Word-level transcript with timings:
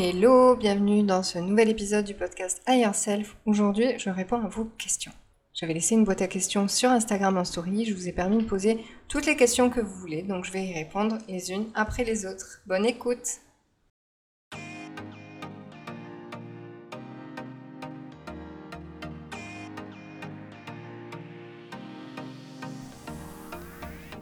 Hello, 0.00 0.54
bienvenue 0.54 1.02
dans 1.02 1.24
ce 1.24 1.40
nouvel 1.40 1.70
épisode 1.70 2.04
du 2.04 2.14
podcast 2.14 2.62
Higher 2.68 2.94
Self. 2.94 3.36
Aujourd'hui, 3.46 3.98
je 3.98 4.10
réponds 4.10 4.40
à 4.40 4.46
vos 4.46 4.66
questions. 4.78 5.10
J'avais 5.52 5.74
laissé 5.74 5.96
une 5.96 6.04
boîte 6.04 6.22
à 6.22 6.28
questions 6.28 6.68
sur 6.68 6.88
Instagram 6.88 7.36
en 7.36 7.44
story, 7.44 7.84
je 7.84 7.94
vous 7.94 8.06
ai 8.06 8.12
permis 8.12 8.38
de 8.38 8.44
poser 8.44 8.78
toutes 9.08 9.26
les 9.26 9.34
questions 9.34 9.70
que 9.70 9.80
vous 9.80 9.96
voulez, 9.96 10.22
donc 10.22 10.44
je 10.44 10.52
vais 10.52 10.64
y 10.64 10.72
répondre 10.72 11.18
les 11.26 11.50
unes 11.50 11.66
après 11.74 12.04
les 12.04 12.26
autres. 12.26 12.60
Bonne 12.64 12.86
écoute 12.86 13.40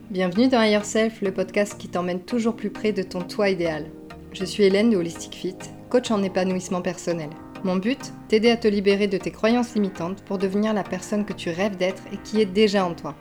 Bienvenue 0.08 0.48
dans 0.48 0.62
Higher 0.62 0.84
Self, 0.84 1.20
le 1.20 1.34
podcast 1.34 1.76
qui 1.76 1.90
t'emmène 1.90 2.22
toujours 2.22 2.56
plus 2.56 2.70
près 2.70 2.94
de 2.94 3.02
ton 3.02 3.20
toi 3.20 3.50
idéal. 3.50 3.90
Je 4.38 4.44
suis 4.44 4.64
Hélène 4.64 4.90
de 4.90 4.98
Holistic 4.98 5.34
Fit, 5.34 5.56
coach 5.88 6.10
en 6.10 6.22
épanouissement 6.22 6.82
personnel. 6.82 7.30
Mon 7.64 7.76
but, 7.76 8.12
t'aider 8.28 8.50
à 8.50 8.58
te 8.58 8.68
libérer 8.68 9.06
de 9.06 9.16
tes 9.16 9.30
croyances 9.30 9.74
limitantes 9.74 10.22
pour 10.26 10.36
devenir 10.36 10.74
la 10.74 10.82
personne 10.82 11.24
que 11.24 11.32
tu 11.32 11.48
rêves 11.48 11.78
d'être 11.78 12.02
et 12.12 12.18
qui 12.18 12.42
est 12.42 12.44
déjà 12.44 12.84
en 12.84 12.92
toi. 12.92 13.14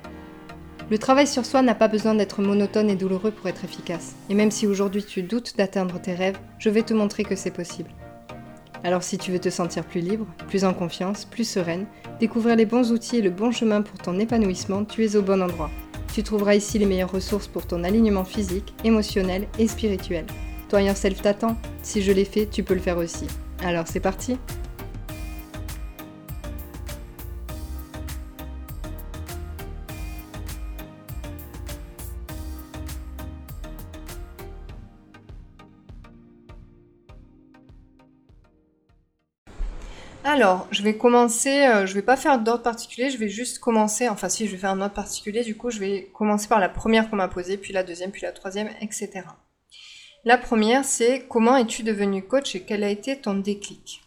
Le 0.90 0.98
travail 0.98 1.26
sur 1.26 1.46
soi 1.46 1.62
n'a 1.62 1.74
pas 1.74 1.88
besoin 1.88 2.16
d'être 2.16 2.42
monotone 2.42 2.90
et 2.90 2.98
douloureux 2.98 3.32
pour 3.32 3.48
être 3.48 3.64
efficace. 3.64 4.14
Et 4.30 4.34
même 4.34 4.52
si 4.52 4.68
aujourd'hui 4.68 5.06
tu 5.06 5.24
doutes 5.24 5.56
d'atteindre 5.56 6.02
tes 6.02 6.14
rêves, 6.14 6.38
je 6.60 6.70
vais 6.70 6.84
te 6.84 6.94
montrer 6.94 7.24
que 7.24 7.38
c'est 7.38 7.50
possible. 7.50 7.92
Alors 8.84 9.02
si 9.02 9.18
tu 9.18 9.32
veux 9.32 9.40
te 9.40 9.50
sentir 9.50 9.86
plus 9.86 10.02
libre, 10.02 10.28
plus 10.50 10.66
en 10.66 10.74
confiance, 10.74 11.24
plus 11.24 11.48
sereine, 11.48 11.86
découvrir 12.20 12.58
les 12.58 12.66
bons 12.66 12.92
outils 12.92 13.20
et 13.20 13.22
le 13.22 13.30
bon 13.30 13.52
chemin 13.52 13.84
pour 13.84 14.00
ton 14.00 14.20
épanouissement, 14.20 14.84
tu 14.84 15.06
es 15.06 15.16
au 15.16 15.22
bon 15.22 15.42
endroit. 15.42 15.72
Tu 16.14 16.24
trouveras 16.24 16.56
ici 16.56 16.78
les 16.78 16.86
meilleures 16.86 17.14
ressources 17.14 17.48
pour 17.48 17.68
ton 17.68 17.86
alignement 17.86 18.26
physique, 18.26 18.74
émotionnel 18.84 19.48
et 19.58 19.70
spirituel. 19.70 20.26
Toi 20.70 20.94
Self 20.96 21.22
t'attend. 21.22 21.58
Si 21.84 22.02
je 22.02 22.12
l'ai 22.12 22.26
fait, 22.26 22.48
tu 22.48 22.64
peux 22.64 22.74
le 22.74 22.80
faire 22.80 22.98
aussi. 22.98 23.28
Alors 23.64 23.88
c'est 23.88 24.00
parti 24.00 24.38
Alors, 40.28 40.68
je 40.72 40.82
vais 40.82 40.98
commencer, 40.98 41.66
euh, 41.68 41.86
je 41.86 41.94
vais 41.94 42.02
pas 42.02 42.18
faire 42.18 42.40
d'ordre 42.40 42.64
particulier, 42.64 43.12
je 43.12 43.18
vais 43.18 43.30
juste 43.30 43.60
commencer, 43.60 44.10
enfin 44.10 44.28
si 44.28 44.48
je 44.48 44.52
vais 44.52 44.58
faire 44.58 44.72
un 44.72 44.82
ordre 44.82 44.94
particulier, 44.94 45.44
du 45.44 45.56
coup 45.56 45.70
je 45.70 45.80
vais 45.80 46.10
commencer 46.14 46.48
par 46.48 46.60
la 46.60 46.68
première 46.68 47.10
qu'on 47.10 47.16
m'a 47.16 47.28
posée, 47.28 47.58
puis 47.58 47.74
la 47.74 47.84
deuxième, 47.84 48.12
puis 48.12 48.24
la 48.24 48.32
troisième, 48.32 48.70
etc. 48.82 49.22
La 50.28 50.40
première, 50.40 50.84
c'est 50.86 51.28
comment 51.30 51.56
es-tu 51.56 51.84
devenu 51.84 52.24
coach 52.24 52.56
et 52.56 52.62
quel 52.62 52.84
a 52.84 52.90
été 52.90 53.16
ton 53.16 53.36
déclic? 53.36 54.02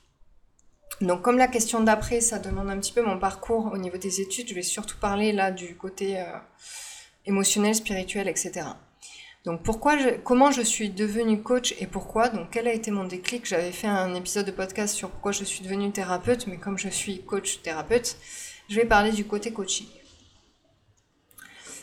Donc 1.01 1.23
comme 1.23 1.39
la 1.39 1.47
question 1.47 1.81
d'après, 1.81 2.21
ça 2.21 2.41
demande 2.41 2.69
un 2.71 2.79
petit 2.81 2.91
peu 2.93 3.03
mon 3.03 3.21
parcours 3.21 3.71
au 3.73 3.79
niveau 3.79 3.99
des 3.99 4.21
études, 4.21 4.49
je 4.49 4.55
vais 4.57 4.63
surtout 4.63 4.97
parler 4.99 5.31
là 5.31 5.53
du 5.53 5.77
côté 5.77 6.19
euh, 6.19 6.25
émotionnel, 7.25 7.77
spirituel, 7.77 8.27
etc. 8.27 8.67
Donc 9.45 9.63
pourquoi 9.63 9.97
comment 10.25 10.51
je 10.51 10.63
suis 10.63 10.91
devenue 10.91 11.41
coach 11.41 11.77
et 11.79 11.87
pourquoi? 11.87 12.31
Donc 12.31 12.49
quel 12.51 12.67
a 12.67 12.73
été 12.73 12.91
mon 12.91 13.05
déclic? 13.05 13.47
J'avais 13.47 13.71
fait 13.71 13.87
un 13.87 14.13
épisode 14.17 14.47
de 14.47 14.51
podcast 14.51 14.97
sur 14.97 15.11
pourquoi 15.11 15.31
je 15.31 15.45
suis 15.45 15.63
devenue 15.63 15.93
thérapeute, 15.93 16.49
mais 16.49 16.57
comme 16.57 16.79
je 16.79 16.89
suis 16.89 17.23
coach 17.23 17.63
thérapeute, 17.63 18.17
je 18.69 18.75
vais 18.75 18.87
parler 18.87 19.13
du 19.13 19.25
côté 19.25 19.53
coaching. 19.53 19.87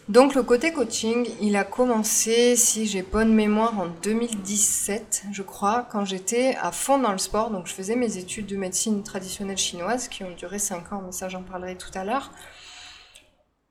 Donc 0.08 0.36
le 0.36 0.44
côté 0.44 0.72
coaching, 0.72 1.28
il 1.42 1.56
a 1.56 1.64
commencé, 1.64 2.56
si 2.56 2.86
j'ai 2.86 3.02
bonne 3.02 3.34
mémoire, 3.34 3.80
en 3.80 3.88
2017, 4.04 5.24
je 5.32 5.42
crois, 5.42 5.88
quand 5.92 6.06
j'étais 6.06 6.56
à 6.62 6.72
fond 6.72 7.00
dans 7.00 7.12
le 7.12 7.18
sport. 7.18 7.50
Donc 7.50 7.66
je 7.66 7.74
faisais 7.74 7.96
mes 7.96 8.18
études 8.18 8.46
de 8.46 8.56
médecine 8.56 9.02
traditionnelle 9.02 9.58
chinoise 9.58 10.08
qui 10.08 10.24
ont 10.24 10.32
duré 10.38 10.60
5 10.60 10.94
ans, 10.94 11.02
mais 11.04 11.12
ça 11.12 11.28
j'en 11.28 11.42
parlerai 11.42 11.76
tout 11.76 11.90
à 11.96 12.04
l'heure. 12.04 12.32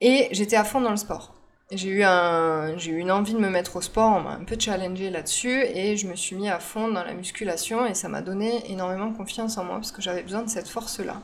Et 0.01 0.29
j'étais 0.33 0.57
à 0.57 0.65
fond 0.65 0.81
dans 0.81 0.91
le 0.91 0.97
sport. 0.97 1.35
J'ai 1.71 1.89
eu, 1.89 2.03
un, 2.03 2.77
j'ai 2.79 2.91
eu 2.91 2.99
une 2.99 3.13
envie 3.13 3.35
de 3.35 3.39
me 3.39 3.49
mettre 3.49 3.77
au 3.77 3.81
sport, 3.81 4.17
on 4.17 4.21
m'a 4.21 4.33
un 4.33 4.45
peu 4.45 4.57
challengé 4.59 5.11
là-dessus 5.11 5.63
et 5.63 5.97
je 5.97 6.09
me 6.09 6.17
suis 6.17 6.35
mis 6.37 6.51
à 6.51 6.59
fond 6.59 6.89
dans 6.89 7.05
la 7.05 7.15
musculation 7.15 7.87
et 7.87 7.95
ça 7.95 8.09
m'a 8.09 8.23
donné 8.23 8.71
énormément 8.71 9.13
confiance 9.13 9.57
en 9.57 9.65
moi 9.65 9.77
parce 9.77 9.93
que 9.93 10.03
j'avais 10.03 10.23
besoin 10.23 10.43
de 10.43 10.51
cette 10.51 10.69
force-là 10.69 11.23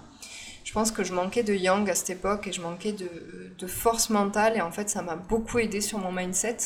je 0.70 0.75
pense 0.75 0.92
que 0.92 1.03
je 1.03 1.12
manquais 1.12 1.42
de 1.42 1.53
yang 1.53 1.91
à 1.91 1.97
cette 1.97 2.10
époque 2.10 2.47
et 2.47 2.53
je 2.53 2.60
manquais 2.60 2.92
de, 2.92 3.66
force 3.66 4.08
mentale 4.08 4.56
et 4.56 4.60
en 4.60 4.70
fait 4.70 4.88
ça 4.88 5.03
m'a 5.03 5.16
beaucoup 5.16 5.58
aidé 5.58 5.81
sur 5.81 5.98
mon 5.98 6.12
mindset. 6.12 6.58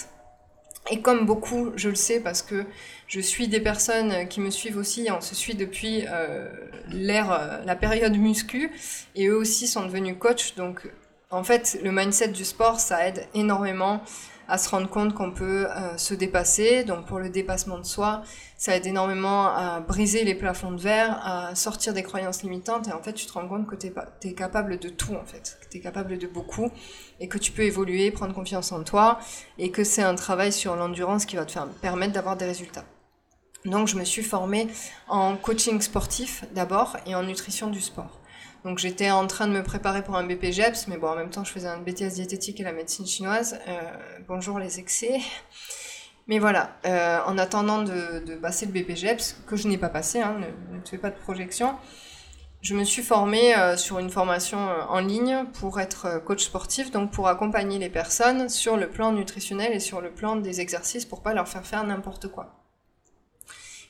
Et 0.90 1.00
comme 1.00 1.24
beaucoup, 1.24 1.72
je 1.76 1.88
le 1.88 1.94
sais 1.94 2.20
parce 2.20 2.42
que 2.42 2.66
je 3.06 3.20
suis 3.20 3.48
des 3.48 3.60
personnes 3.60 4.28
qui 4.28 4.42
me 4.42 4.50
suivent 4.50 4.76
aussi, 4.76 5.08
on 5.10 5.22
se 5.22 5.34
suit 5.34 5.54
depuis 5.54 6.04
euh, 6.06 6.50
l'ère, 6.90 7.32
euh, 7.32 7.64
la 7.64 7.76
période 7.76 8.14
muscu, 8.14 8.70
et 9.14 9.28
eux 9.28 9.36
aussi 9.38 9.66
sont 9.66 9.86
devenus 9.86 10.16
coachs. 10.18 10.54
Donc 10.54 10.86
en 11.30 11.42
fait, 11.42 11.78
le 11.82 11.90
mindset 11.90 12.28
du 12.28 12.44
sport, 12.44 12.80
ça 12.80 13.08
aide 13.08 13.26
énormément 13.32 14.02
à 14.48 14.58
se 14.58 14.68
rendre 14.68 14.88
compte 14.88 15.14
qu'on 15.14 15.30
peut 15.30 15.66
euh, 15.68 15.96
se 15.96 16.14
dépasser. 16.14 16.84
Donc 16.84 17.06
pour 17.06 17.18
le 17.18 17.28
dépassement 17.28 17.78
de 17.78 17.84
soi, 17.84 18.22
ça 18.56 18.76
aide 18.76 18.86
énormément 18.86 19.46
à 19.48 19.80
briser 19.80 20.24
les 20.24 20.34
plafonds 20.34 20.72
de 20.72 20.80
verre, 20.80 21.20
à 21.24 21.54
sortir 21.54 21.92
des 21.92 22.02
croyances 22.02 22.42
limitantes 22.42 22.88
et 22.88 22.92
en 22.92 23.02
fait 23.02 23.12
tu 23.12 23.26
te 23.26 23.32
rends 23.32 23.48
compte 23.48 23.66
que 23.66 23.76
tu 23.76 23.92
es, 24.28 24.32
capable 24.32 24.78
de 24.78 24.88
tout 24.88 25.14
en 25.14 25.24
fait, 25.24 25.58
que 25.60 25.68
tu 25.68 25.78
es 25.78 25.80
capable 25.80 26.18
de 26.18 26.26
beaucoup 26.26 26.70
et 27.20 27.28
que 27.28 27.38
tu 27.38 27.52
peux 27.52 27.62
évoluer, 27.62 28.10
prendre 28.10 28.34
confiance 28.34 28.72
en 28.72 28.82
toi 28.82 29.18
et 29.58 29.70
que 29.70 29.84
c'est 29.84 30.02
un 30.02 30.14
travail 30.14 30.52
sur 30.52 30.76
l'endurance 30.76 31.26
qui 31.26 31.36
va 31.36 31.44
te 31.44 31.58
permettre 31.80 32.12
d'avoir 32.12 32.36
des 32.36 32.46
résultats. 32.46 32.84
Donc 33.64 33.88
je 33.88 33.96
me 33.96 34.04
suis 34.04 34.22
formée 34.22 34.68
en 35.08 35.36
coaching 35.36 35.80
sportif 35.80 36.44
d'abord 36.54 36.96
et 37.06 37.14
en 37.14 37.22
nutrition 37.22 37.68
du 37.70 37.80
sport. 37.80 38.20
Donc 38.64 38.78
j'étais 38.78 39.10
en 39.10 39.26
train 39.26 39.46
de 39.46 39.52
me 39.52 39.62
préparer 39.62 40.02
pour 40.02 40.16
un 40.16 40.24
BPGEPS, 40.24 40.88
mais 40.88 40.96
bon, 40.96 41.08
en 41.08 41.16
même 41.16 41.28
temps, 41.28 41.44
je 41.44 41.52
faisais 41.52 41.68
un 41.68 41.78
BTS 41.78 42.14
diététique 42.14 42.60
et 42.60 42.62
la 42.62 42.72
médecine 42.72 43.06
chinoise. 43.06 43.58
Euh, 43.68 43.80
bonjour 44.26 44.58
les 44.58 44.78
excès. 44.78 45.20
Mais 46.28 46.38
voilà, 46.38 46.74
euh, 46.86 47.20
en 47.26 47.36
attendant 47.36 47.82
de, 47.82 48.34
passer 48.40 48.64
le 48.64 48.72
BPGEPS, 48.72 49.42
que 49.46 49.56
je 49.56 49.68
n'ai 49.68 49.76
pas 49.76 49.90
passé, 49.90 50.22
hein, 50.22 50.40
ne, 50.72 50.80
te 50.80 50.88
fais 50.88 50.98
pas 50.98 51.10
de 51.10 51.18
projection, 51.18 51.74
je 52.62 52.74
me 52.74 52.84
suis 52.84 53.02
formée 53.02 53.54
euh, 53.54 53.76
sur 53.76 53.98
une 53.98 54.08
formation 54.08 54.58
en 54.88 55.00
ligne 55.00 55.44
pour 55.60 55.78
être 55.78 56.24
coach 56.24 56.44
sportif, 56.44 56.90
donc 56.90 57.10
pour 57.10 57.28
accompagner 57.28 57.78
les 57.78 57.90
personnes 57.90 58.48
sur 58.48 58.78
le 58.78 58.88
plan 58.88 59.12
nutritionnel 59.12 59.74
et 59.74 59.80
sur 59.80 60.00
le 60.00 60.10
plan 60.10 60.36
des 60.36 60.62
exercices 60.62 61.04
pour 61.04 61.20
pas 61.20 61.34
leur 61.34 61.46
faire 61.46 61.66
faire 61.66 61.84
n'importe 61.84 62.28
quoi. 62.28 62.63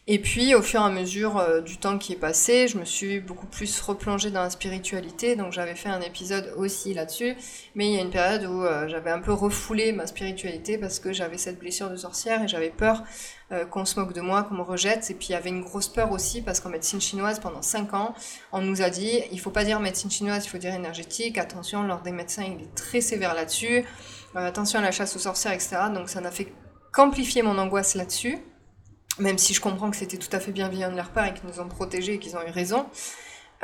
Et 0.06 0.18
puis, 0.18 0.54
au 0.54 0.60
fur 0.60 0.82
et 0.82 0.84
à 0.84 0.90
mesure 0.90 1.38
euh, 1.38 1.62
du 1.62 1.78
temps 1.78 1.96
qui 1.96 2.12
est 2.12 2.16
passé, 2.16 2.68
je 2.68 2.76
me 2.76 2.84
suis 2.84 3.20
beaucoup 3.20 3.46
plus 3.46 3.80
replongée 3.80 4.30
dans 4.30 4.42
la 4.42 4.50
spiritualité. 4.50 5.34
Donc, 5.34 5.52
j'avais 5.52 5.74
fait 5.74 5.88
un 5.88 6.02
épisode 6.02 6.52
aussi 6.58 6.92
là-dessus. 6.92 7.34
Mais 7.74 7.88
il 7.88 7.94
y 7.94 7.98
a 7.98 8.02
une 8.02 8.10
période 8.10 8.44
où 8.44 8.64
euh, 8.64 8.86
j'avais 8.86 9.10
un 9.10 9.20
peu 9.20 9.32
refoulé 9.32 9.92
ma 9.92 10.06
spiritualité 10.06 10.76
parce 10.76 10.98
que 10.98 11.14
j'avais 11.14 11.38
cette 11.38 11.58
blessure 11.58 11.88
de 11.88 11.96
sorcière 11.96 12.42
et 12.42 12.48
j'avais 12.48 12.68
peur 12.68 13.02
euh, 13.50 13.64
qu'on 13.64 13.86
se 13.86 13.98
moque 13.98 14.12
de 14.12 14.20
moi, 14.20 14.42
qu'on 14.42 14.56
me 14.56 14.62
rejette. 14.62 15.10
Et 15.10 15.14
puis, 15.14 15.28
il 15.30 15.32
y 15.32 15.36
avait 15.36 15.48
une 15.48 15.62
grosse 15.62 15.88
peur 15.88 16.12
aussi 16.12 16.42
parce 16.42 16.60
qu'en 16.60 16.68
médecine 16.68 17.00
chinoise, 17.00 17.40
pendant 17.40 17.62
5 17.62 17.94
ans, 17.94 18.14
on 18.52 18.60
nous 18.60 18.82
a 18.82 18.90
dit 18.90 19.22
il 19.32 19.40
faut 19.40 19.50
pas 19.50 19.64
dire 19.64 19.80
médecine 19.80 20.10
chinoise, 20.10 20.44
il 20.44 20.50
faut 20.50 20.58
dire 20.58 20.74
énergétique. 20.74 21.38
Attention, 21.38 21.82
l'ordre 21.82 22.02
des 22.02 22.12
médecins, 22.12 22.44
il 22.44 22.62
est 22.62 22.74
très 22.74 23.00
sévère 23.00 23.34
là-dessus. 23.34 23.86
attention 24.34 24.80
à 24.80 24.82
la 24.82 24.90
chasse 24.90 25.16
aux 25.16 25.20
sorcières, 25.20 25.54
etc. 25.54 25.76
Donc, 25.94 26.10
ça 26.10 26.20
n'a 26.20 26.30
fait 26.30 26.52
qu'amplifier 26.92 27.40
mon 27.40 27.56
angoisse 27.56 27.94
là-dessus 27.94 28.38
même 29.18 29.38
si 29.38 29.54
je 29.54 29.60
comprends 29.60 29.90
que 29.90 29.96
c'était 29.96 30.16
tout 30.16 30.34
à 30.34 30.40
fait 30.40 30.52
bienveillant 30.52 30.90
de 30.90 30.96
leur 30.96 31.10
part 31.10 31.26
et 31.26 31.34
qu'ils 31.34 31.48
nous 31.48 31.60
ont 31.60 31.68
protégés 31.68 32.14
et 32.14 32.18
qu'ils 32.18 32.36
ont 32.36 32.42
eu 32.42 32.50
raison, 32.50 32.86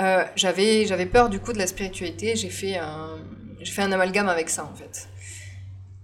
euh, 0.01 0.25
j'avais, 0.37 1.07
peur 1.07 1.29
du 1.29 1.41
coup 1.41 1.53
de 1.53 1.59
la 1.59 1.67
spiritualité, 1.67 2.37
j'ai 2.37 2.51
fait, 2.51 2.77
un, 2.77 3.19
j'ai 3.61 3.73
fait 3.73 3.83
un 3.83 3.93
amalgame 3.93 4.29
avec 4.29 4.49
ça 4.49 4.65
en 4.65 4.75
fait. 4.75 5.09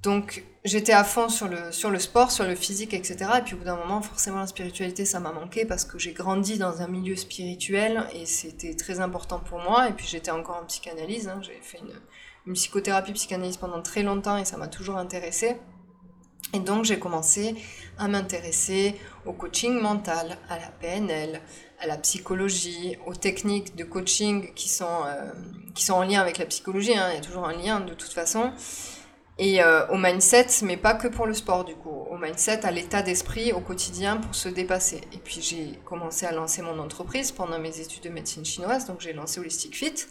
Donc 0.02 0.44
j'étais 0.64 0.92
à 0.92 1.04
fond 1.04 1.28
sur 1.28 1.48
le, 1.48 1.72
sur 1.72 1.90
le 1.90 1.98
sport, 1.98 2.30
sur 2.30 2.44
le 2.44 2.54
physique, 2.54 2.92
etc. 2.92 3.16
Et 3.38 3.42
puis 3.42 3.54
au 3.54 3.58
bout 3.58 3.64
d'un 3.64 3.76
moment, 3.76 4.02
forcément, 4.02 4.40
la 4.40 4.46
spiritualité, 4.46 5.04
ça 5.04 5.20
m'a 5.20 5.32
manqué 5.32 5.64
parce 5.64 5.84
que 5.84 5.98
j'ai 5.98 6.12
grandi 6.12 6.58
dans 6.58 6.82
un 6.82 6.88
milieu 6.88 7.16
spirituel 7.16 8.06
et 8.14 8.26
c'était 8.26 8.74
très 8.74 9.00
important 9.00 9.38
pour 9.38 9.60
moi. 9.60 9.88
Et 9.88 9.92
puis 9.92 10.06
j'étais 10.06 10.30
encore 10.30 10.60
en 10.62 10.66
psychanalyse, 10.66 11.28
hein. 11.28 11.40
j'ai 11.42 11.58
fait 11.62 11.78
une, 11.78 11.94
une 12.46 12.52
psychothérapie 12.52 13.12
psychanalyse 13.12 13.56
pendant 13.56 13.80
très 13.82 14.02
longtemps 14.02 14.36
et 14.36 14.44
ça 14.44 14.56
m'a 14.56 14.68
toujours 14.68 14.96
intéressée. 14.96 15.56
Et 16.52 16.60
donc 16.60 16.84
j'ai 16.84 16.98
commencé 16.98 17.54
à 17.98 18.08
m'intéresser 18.08 18.94
au 19.24 19.32
coaching 19.32 19.80
mental, 19.80 20.38
à 20.48 20.58
la 20.58 20.68
PNL, 20.80 21.40
à 21.80 21.86
la 21.86 21.96
psychologie, 21.98 22.96
aux 23.06 23.14
techniques 23.14 23.76
de 23.76 23.84
coaching 23.84 24.52
qui 24.54 24.68
sont, 24.68 25.04
euh, 25.06 25.30
qui 25.74 25.84
sont 25.84 25.94
en 25.94 26.02
lien 26.02 26.20
avec 26.20 26.38
la 26.38 26.46
psychologie, 26.46 26.96
hein, 26.96 27.08
il 27.10 27.16
y 27.16 27.18
a 27.18 27.20
toujours 27.20 27.46
un 27.46 27.52
lien 27.52 27.80
de 27.80 27.94
toute 27.94 28.12
façon, 28.12 28.52
et 29.38 29.62
euh, 29.62 29.86
au 29.88 29.98
mindset, 29.98 30.46
mais 30.62 30.76
pas 30.76 30.94
que 30.94 31.08
pour 31.08 31.26
le 31.26 31.34
sport 31.34 31.64
du 31.64 31.74
coup, 31.74 32.06
au 32.10 32.16
mindset, 32.16 32.64
à 32.64 32.70
l'état 32.70 33.02
d'esprit 33.02 33.52
au 33.52 33.60
quotidien 33.60 34.16
pour 34.16 34.34
se 34.34 34.48
dépasser. 34.48 35.02
Et 35.12 35.18
puis 35.18 35.42
j'ai 35.42 35.78
commencé 35.84 36.24
à 36.26 36.32
lancer 36.32 36.62
mon 36.62 36.78
entreprise 36.78 37.32
pendant 37.32 37.58
mes 37.58 37.80
études 37.80 38.04
de 38.04 38.08
médecine 38.08 38.44
chinoise, 38.44 38.86
donc 38.86 39.00
j'ai 39.00 39.12
lancé 39.12 39.40
Holistic 39.40 39.76
Fit. 39.76 40.06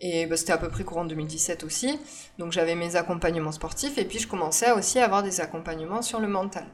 Et 0.00 0.26
bah, 0.26 0.36
c'était 0.36 0.52
à 0.52 0.58
peu 0.58 0.68
près 0.68 0.84
courant 0.84 1.04
2017 1.04 1.64
aussi. 1.64 1.98
Donc 2.38 2.52
j'avais 2.52 2.74
mes 2.74 2.96
accompagnements 2.96 3.52
sportifs 3.52 3.98
et 3.98 4.04
puis 4.04 4.18
je 4.18 4.28
commençais 4.28 4.70
aussi 4.72 4.98
à 4.98 5.04
avoir 5.04 5.22
des 5.22 5.40
accompagnements 5.40 6.02
sur 6.02 6.20
le 6.20 6.28
mental. 6.28 6.66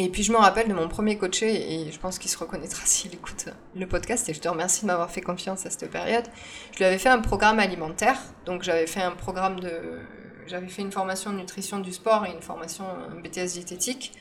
Et 0.00 0.08
puis 0.10 0.22
je 0.22 0.30
me 0.30 0.36
rappelle 0.36 0.68
de 0.68 0.74
mon 0.74 0.86
premier 0.86 1.18
coaché, 1.18 1.72
et 1.72 1.90
je 1.90 1.98
pense 1.98 2.20
qu'il 2.20 2.30
se 2.30 2.38
reconnaîtra 2.38 2.80
s'il 2.86 3.12
écoute 3.12 3.46
le 3.74 3.84
podcast, 3.88 4.28
et 4.28 4.34
je 4.34 4.38
te 4.38 4.48
remercie 4.48 4.82
de 4.82 4.86
m'avoir 4.86 5.10
fait 5.10 5.22
confiance 5.22 5.66
à 5.66 5.70
cette 5.70 5.90
période. 5.90 6.22
Je 6.70 6.78
lui 6.78 6.84
avais 6.84 6.98
fait 6.98 7.08
un 7.08 7.18
programme 7.18 7.58
alimentaire, 7.58 8.16
donc 8.46 8.62
j'avais 8.62 8.86
fait 8.86 9.02
un 9.02 9.10
programme 9.10 9.58
de... 9.58 9.98
J'avais 10.46 10.68
fait 10.68 10.82
une 10.82 10.92
formation 10.92 11.32
de 11.32 11.38
nutrition 11.38 11.80
du 11.80 11.92
sport 11.92 12.24
et 12.24 12.30
une 12.30 12.40
formation 12.40 12.84
BTS 13.22 13.54
diététique 13.54 14.12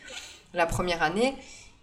la 0.53 0.65
première 0.65 1.03
année. 1.03 1.35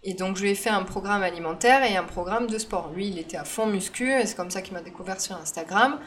Et 0.07 0.13
donc 0.13 0.37
je 0.37 0.43
lui 0.43 0.51
ai 0.51 0.55
fait 0.55 0.69
un 0.69 0.83
programme 0.83 1.23
alimentaire 1.23 1.83
et 1.83 1.97
un 1.97 2.03
programme 2.03 2.45
de 2.45 2.59
sport. 2.59 2.91
Lui, 2.93 3.07
il 3.07 3.17
était 3.17 3.37
à 3.37 3.43
fond 3.43 3.65
muscu, 3.65 4.11
et 4.11 4.27
c'est 4.27 4.35
comme 4.35 4.51
ça 4.51 4.61
qu'il 4.61 4.73
m'a 4.73 4.81
découvert 4.81 5.19
sur 5.19 5.35
Instagram. 5.35 5.99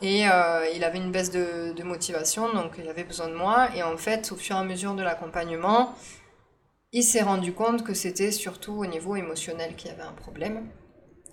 Et 0.00 0.26
euh, 0.26 0.66
il 0.74 0.82
avait 0.84 0.98
une 0.98 1.12
baisse 1.12 1.30
de, 1.30 1.80
motivation, 1.84 2.52
donc 2.54 2.72
il 2.78 2.88
avait 2.88 3.04
besoin 3.04 3.28
de 3.28 3.34
moi. 3.34 3.68
Et 3.76 3.82
en 3.82 3.96
fait, 3.98 4.32
au 4.32 4.36
fur 4.36 4.56
et 4.56 4.58
à 4.58 4.64
mesure 4.64 4.94
de 4.94 5.02
l'accompagnement, 5.02 5.94
il 6.92 7.04
s'est 7.04 7.20
rendu 7.20 7.52
compte 7.52 7.84
que 7.84 7.92
c'était 7.92 8.32
surtout 8.32 8.72
au 8.72 8.86
niveau 8.86 9.16
émotionnel 9.16 9.76
qu'il 9.76 9.90
y 9.90 9.92
avait 9.92 10.02
un 10.02 10.12
problème. 10.12 10.66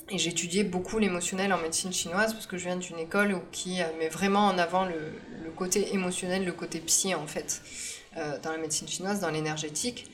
Et 0.10 0.18
j'étudiais 0.18 0.64
beaucoup 0.64 1.00
l'émotionnel 1.00 1.54
en 1.54 1.58
médecine 1.58 1.94
chinoise 1.94 2.34
parce 2.34 2.48
que 2.48 2.58
je 2.58 2.66
viens 2.66 2.78
d'une 2.78 3.00
école 3.00 3.40
qui 3.52 3.78
met 3.98 4.10
vraiment 4.10 4.48
en 4.48 4.58
avant 4.58 4.86
le, 4.86 5.14
côté 5.56 5.94
émotionnel, 5.94 6.46
le 6.46 6.54
côté 6.54 6.80
psy 6.80 7.14
en 7.16 7.28
fait, 7.28 7.62
euh, 8.18 8.38
dans 8.40 8.52
la 8.52 8.58
médecine 8.58 8.88
chinoise, 8.88 9.20
dans 9.20 9.30
l'énergétique. 9.30 10.10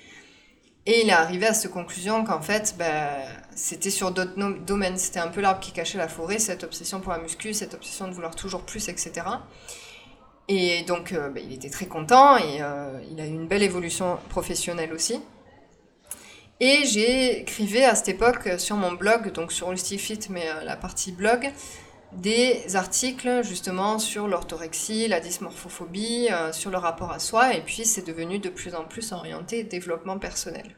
Et 0.87 1.01
il 1.01 1.09
est 1.09 1.13
arrivé 1.13 1.47
à 1.47 1.53
cette 1.53 1.71
conclusion 1.71 2.23
qu'en 2.23 2.41
fait, 2.41 2.75
ben, 2.77 3.09
c'était 3.55 3.89
sur 3.89 4.11
d'autres 4.11 4.35
domaines. 4.65 4.97
C'était 4.97 5.19
un 5.19 5.29
peu 5.29 5.41
l'arbre 5.41 5.59
qui 5.59 5.71
cachait 5.71 5.97
la 5.97 6.07
forêt, 6.07 6.37
cette 6.37 6.63
obsession 6.63 6.99
pour 6.99 7.11
la 7.11 7.17
muscu, 7.17 7.53
cette 7.53 7.73
obsession 7.73 8.07
de 8.07 8.13
vouloir 8.13 8.35
toujours 8.35 8.61
plus, 8.61 8.87
etc. 8.87 9.13
Et 10.47 10.83
donc, 10.83 11.11
euh, 11.11 11.29
ben, 11.29 11.43
il 11.43 11.53
était 11.53 11.71
très 11.71 11.87
content 11.87 12.37
et 12.37 12.61
euh, 12.61 12.99
il 13.11 13.19
a 13.19 13.25
eu 13.25 13.29
une 13.29 13.47
belle 13.47 13.63
évolution 13.63 14.19
professionnelle 14.29 14.93
aussi. 14.93 15.19
Et 16.59 16.85
j'écrivais 16.85 17.83
à 17.83 17.95
cette 17.95 18.09
époque 18.09 18.47
sur 18.59 18.75
mon 18.75 18.93
blog, 18.93 19.31
donc 19.33 19.51
sur 19.51 19.71
Lustifit, 19.71 20.19
mais 20.29 20.47
euh, 20.47 20.63
la 20.63 20.77
partie 20.77 21.11
blog, 21.11 21.51
des 22.15 22.75
articles 22.75 23.43
justement 23.43 23.99
sur 23.99 24.27
l'orthorexie, 24.27 25.07
la 25.07 25.19
dysmorphophobie, 25.19 26.29
euh, 26.31 26.51
sur 26.51 26.71
le 26.71 26.77
rapport 26.77 27.11
à 27.11 27.19
soi, 27.19 27.53
et 27.53 27.61
puis 27.61 27.85
c'est 27.85 28.05
devenu 28.05 28.39
de 28.39 28.49
plus 28.49 28.75
en 28.75 28.85
plus 28.85 29.11
orienté 29.11 29.63
développement 29.63 30.17
personnel. 30.17 30.75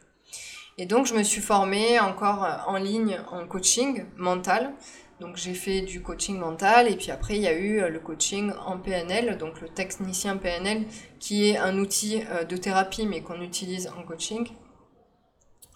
Et 0.78 0.86
donc 0.86 1.06
je 1.06 1.14
me 1.14 1.24
suis 1.24 1.42
formée 1.42 2.00
encore 2.00 2.44
euh, 2.44 2.56
en 2.68 2.78
ligne 2.78 3.20
en 3.32 3.48
coaching 3.48 4.06
mental. 4.18 4.74
Donc 5.20 5.36
j'ai 5.36 5.56
fait 5.56 5.82
du 5.82 6.04
coaching 6.04 6.38
mental 6.38 6.88
et 6.88 6.96
puis 6.96 7.10
après 7.10 7.38
il 7.38 7.42
y 7.42 7.48
a 7.48 7.58
eu 7.58 7.90
le 7.90 8.00
coaching 8.00 8.52
en 8.64 8.78
PNL, 8.78 9.40
donc 9.40 9.62
le 9.62 9.68
technicien 9.68 10.38
PNL 10.38 10.86
qui 11.20 11.50
est 11.50 11.58
un 11.58 11.80
outil 11.80 12.22
de 12.48 12.56
thérapie 12.56 13.08
mais 13.08 13.22
qu'on 13.22 13.42
utilise 13.42 13.90
en 13.98 14.04
coaching 14.04 14.48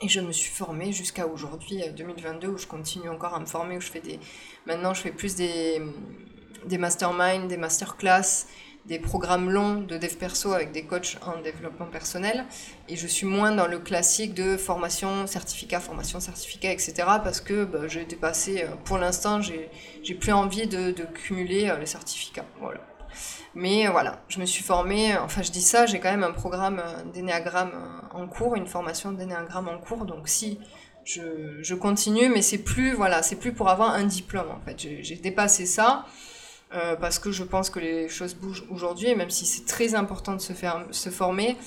et 0.01 0.07
je 0.07 0.19
me 0.19 0.31
suis 0.31 0.51
formée 0.51 0.91
jusqu'à 0.91 1.27
aujourd'hui, 1.27 1.83
2022, 1.95 2.47
euh, 2.47 2.51
où 2.51 2.57
je 2.57 2.67
continue 2.67 3.09
encore 3.09 3.35
à 3.35 3.39
me 3.39 3.45
former, 3.45 3.77
où 3.77 3.81
je 3.81 3.89
fais 3.89 4.01
des... 4.01 4.19
Maintenant, 4.65 4.93
je 4.93 5.01
fais 5.01 5.11
plus 5.11 5.35
des, 5.35 5.81
des 6.65 6.77
masterminds, 6.77 7.47
des 7.47 7.57
masterclass, 7.57 8.47
des 8.85 8.97
programmes 8.97 9.49
longs 9.49 9.81
de 9.81 9.97
dev 9.97 10.15
perso 10.15 10.53
avec 10.53 10.71
des 10.71 10.85
coachs 10.85 11.17
en 11.25 11.39
développement 11.41 11.85
personnel. 11.85 12.45
Et 12.89 12.95
je 12.95 13.05
suis 13.05 13.27
moins 13.27 13.51
dans 13.51 13.67
le 13.67 13.77
classique 13.77 14.33
de 14.33 14.57
formation, 14.57 15.27
certificat, 15.27 15.79
formation, 15.79 16.19
certificat, 16.19 16.71
etc. 16.71 16.93
Parce 17.23 17.41
que 17.41 17.63
bah, 17.63 17.87
j'ai 17.87 18.05
dépassé, 18.05 18.63
euh, 18.63 18.75
pour 18.83 18.97
l'instant, 18.97 19.39
j'ai 19.41 20.15
plus 20.15 20.31
envie 20.31 20.67
de, 20.67 20.91
de 20.91 21.03
cumuler 21.03 21.69
euh, 21.69 21.77
les 21.77 21.85
certificats. 21.85 22.45
Voilà. 22.59 22.81
Mais 23.53 23.87
euh, 23.87 23.91
voilà, 23.91 24.23
je 24.29 24.39
me 24.39 24.45
suis 24.45 24.63
formée, 24.63 25.13
euh, 25.13 25.21
enfin 25.21 25.41
je 25.41 25.51
dis 25.51 25.61
ça, 25.61 25.85
j'ai 25.85 25.99
quand 25.99 26.11
même 26.11 26.23
un 26.23 26.31
programme 26.31 26.79
euh, 26.79 27.03
d'énéagramme 27.11 27.71
en 28.13 28.27
cours, 28.27 28.55
une 28.55 28.67
formation 28.67 29.11
d'énéagramme 29.11 29.67
en 29.67 29.77
cours, 29.77 30.05
donc 30.05 30.29
si 30.29 30.59
je, 31.03 31.61
je 31.61 31.75
continue, 31.75 32.29
mais 32.29 32.41
c'est 32.41 32.59
plus, 32.59 32.93
voilà, 32.93 33.23
c'est 33.23 33.35
plus 33.35 33.53
pour 33.53 33.69
avoir 33.69 33.93
un 33.93 34.05
diplôme 34.05 34.49
en 34.49 34.59
fait. 34.63 34.77
J'ai 34.79 35.15
dépassé 35.15 35.65
ça. 35.65 36.05
Parce 37.01 37.19
que 37.19 37.33
je 37.33 37.43
pense 37.43 37.69
que 37.69 37.81
les 37.81 38.07
choses 38.07 38.33
bougent 38.33 38.63
aujourd'hui, 38.71 39.09
et 39.09 39.15
même 39.15 39.29
si 39.29 39.45
c'est 39.45 39.65
très 39.65 39.93
important 39.93 40.37
de 40.37 40.39
se, 40.39 40.53
faire, 40.53 40.85
se 40.91 41.09
former, 41.09 41.57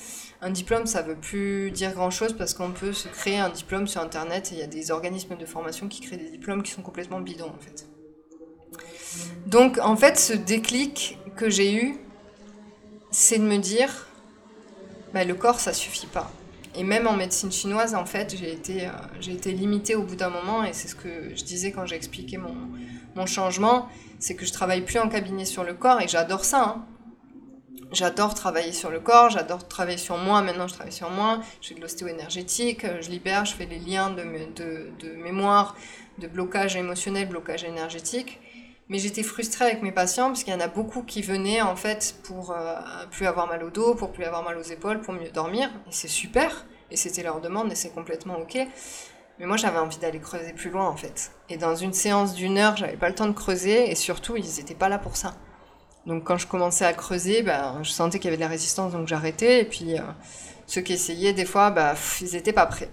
un 0.41 0.49
diplôme, 0.49 0.87
ça 0.87 1.03
veut 1.03 1.15
plus 1.15 1.69
dire 1.69 1.93
grand-chose 1.93 2.33
parce 2.33 2.55
qu'on 2.55 2.71
peut 2.71 2.91
se 2.91 3.07
créer 3.07 3.37
un 3.37 3.49
diplôme 3.49 3.85
sur 3.85 4.01
Internet, 4.01 4.51
et 4.51 4.55
il 4.55 4.59
y 4.61 4.63
a 4.63 4.67
des 4.67 4.89
organismes 4.89 5.37
de 5.37 5.45
formation 5.45 5.87
qui 5.87 6.01
créent 6.01 6.17
des 6.17 6.31
diplômes 6.31 6.63
qui 6.63 6.71
sont 6.71 6.81
complètement 6.81 7.19
bidons, 7.19 7.53
en 7.55 7.59
fait. 7.59 7.87
Donc, 9.45 9.77
en 9.77 9.95
fait, 9.95 10.17
ce 10.17 10.33
déclic 10.33 11.19
que 11.35 11.49
j'ai 11.49 11.73
eu, 11.73 11.97
c'est 13.11 13.37
de 13.37 13.43
me 13.43 13.57
dire, 13.57 14.07
bah, 15.13 15.23
le 15.23 15.35
corps, 15.35 15.59
ça 15.59 15.73
suffit 15.73 16.07
pas. 16.07 16.31
Et 16.75 16.83
même 16.83 17.07
en 17.07 17.13
médecine 17.13 17.51
chinoise, 17.51 17.95
en 17.95 18.05
fait, 18.05 18.35
j'ai 18.37 18.51
été, 18.51 18.87
euh, 18.87 18.91
j'ai 19.21 19.31
été 19.31 19.51
limitée 19.51 19.95
au 19.95 20.03
bout 20.03 20.15
d'un 20.15 20.29
moment, 20.29 20.63
et 20.63 20.73
c'est 20.73 20.89
ce 20.89 20.95
que 20.95 21.33
je 21.35 21.43
disais 21.43 21.71
quand 21.71 21.85
j'ai 21.85 21.95
expliqué 21.95 22.37
mon, 22.37 22.55
mon 23.15 23.25
changement, 23.25 23.87
c'est 24.19 24.35
que 24.35 24.45
je 24.45 24.51
travaille 24.51 24.81
plus 24.81 24.99
en 24.99 25.07
cabinet 25.07 25.45
sur 25.45 25.63
le 25.63 25.73
corps, 25.73 26.01
et 26.01 26.07
j'adore 26.07 26.43
ça. 26.43 26.63
Hein. 26.63 26.85
J'adore 27.93 28.33
travailler 28.33 28.73
sur 28.73 28.89
le 28.89 28.99
corps, 28.99 29.29
j'adore 29.29 29.65
travailler 29.67 29.97
sur 29.97 30.17
moi, 30.17 30.41
maintenant 30.41 30.67
je 30.67 30.73
travaille 30.73 30.91
sur 30.91 31.09
moi, 31.09 31.39
je 31.61 31.69
fais 31.69 31.75
de 31.75 31.81
l'ostéo-énergétique, 31.81 32.83
euh, 32.83 33.01
je 33.01 33.09
libère, 33.09 33.45
je 33.45 33.53
fais 33.53 33.65
les 33.65 33.79
liens 33.79 34.09
de, 34.09 34.23
de 34.99 35.15
mémoire, 35.15 35.77
de 36.17 36.27
blocage 36.27 36.75
émotionnel, 36.75 37.29
blocage 37.29 37.63
énergétique. 37.63 38.39
Mais 38.87 38.99
j'étais 38.99 39.23
frustrée 39.23 39.65
avec 39.65 39.81
mes 39.81 39.91
patients 39.91 40.27
parce 40.27 40.43
qu'il 40.43 40.53
y 40.53 40.55
en 40.55 40.59
a 40.59 40.67
beaucoup 40.67 41.01
qui 41.01 41.23
venaient 41.23 41.61
en 41.61 41.75
fait 41.75 42.15
pour 42.23 42.51
euh, 42.51 42.75
plus 43.09 43.25
avoir 43.25 43.47
mal 43.47 43.63
au 43.63 43.71
dos, 43.71 43.95
pour 43.95 44.11
plus 44.11 44.25
avoir 44.25 44.43
mal 44.43 44.57
aux 44.57 44.63
épaules, 44.63 45.01
pour 45.01 45.13
mieux 45.13 45.29
dormir. 45.29 45.69
Et 45.87 45.91
c'est 45.91 46.07
super. 46.07 46.65
Et 46.91 46.97
c'était 46.97 47.23
leur 47.23 47.41
demande 47.41 47.71
et 47.71 47.75
c'est 47.75 47.89
complètement 47.89 48.37
ok. 48.37 48.59
Mais 49.39 49.45
moi 49.47 49.57
j'avais 49.57 49.79
envie 49.79 49.97
d'aller 49.97 50.19
creuser 50.19 50.53
plus 50.53 50.69
loin 50.69 50.87
en 50.87 50.95
fait. 50.95 51.31
Et 51.49 51.57
dans 51.57 51.75
une 51.75 51.93
séance 51.93 52.35
d'une 52.35 52.59
heure, 52.59 52.77
j'avais 52.77 52.95
pas 52.95 53.09
le 53.09 53.15
temps 53.15 53.27
de 53.27 53.33
creuser 53.33 53.89
et 53.89 53.95
surtout 53.95 54.37
ils 54.37 54.59
étaient 54.59 54.75
pas 54.75 54.87
là 54.87 54.99
pour 54.99 55.17
ça. 55.17 55.35
Donc 56.05 56.23
quand 56.23 56.37
je 56.37 56.45
commençais 56.45 56.85
à 56.85 56.93
creuser, 56.93 57.41
ben, 57.41 57.81
je 57.81 57.89
sentais 57.89 58.19
qu'il 58.19 58.25
y 58.25 58.27
avait 58.29 58.37
de 58.37 58.43
la 58.43 58.47
résistance 58.47 58.91
donc 58.91 59.07
j'arrêtais. 59.07 59.61
Et 59.61 59.65
puis 59.65 59.97
euh, 59.97 60.03
ceux 60.67 60.81
qui 60.81 60.93
essayaient, 60.93 61.33
des 61.33 61.45
fois, 61.45 61.71
bah, 61.71 61.95
ils 62.21 62.35
étaient 62.35 62.53
pas 62.53 62.65
prêts. 62.65 62.89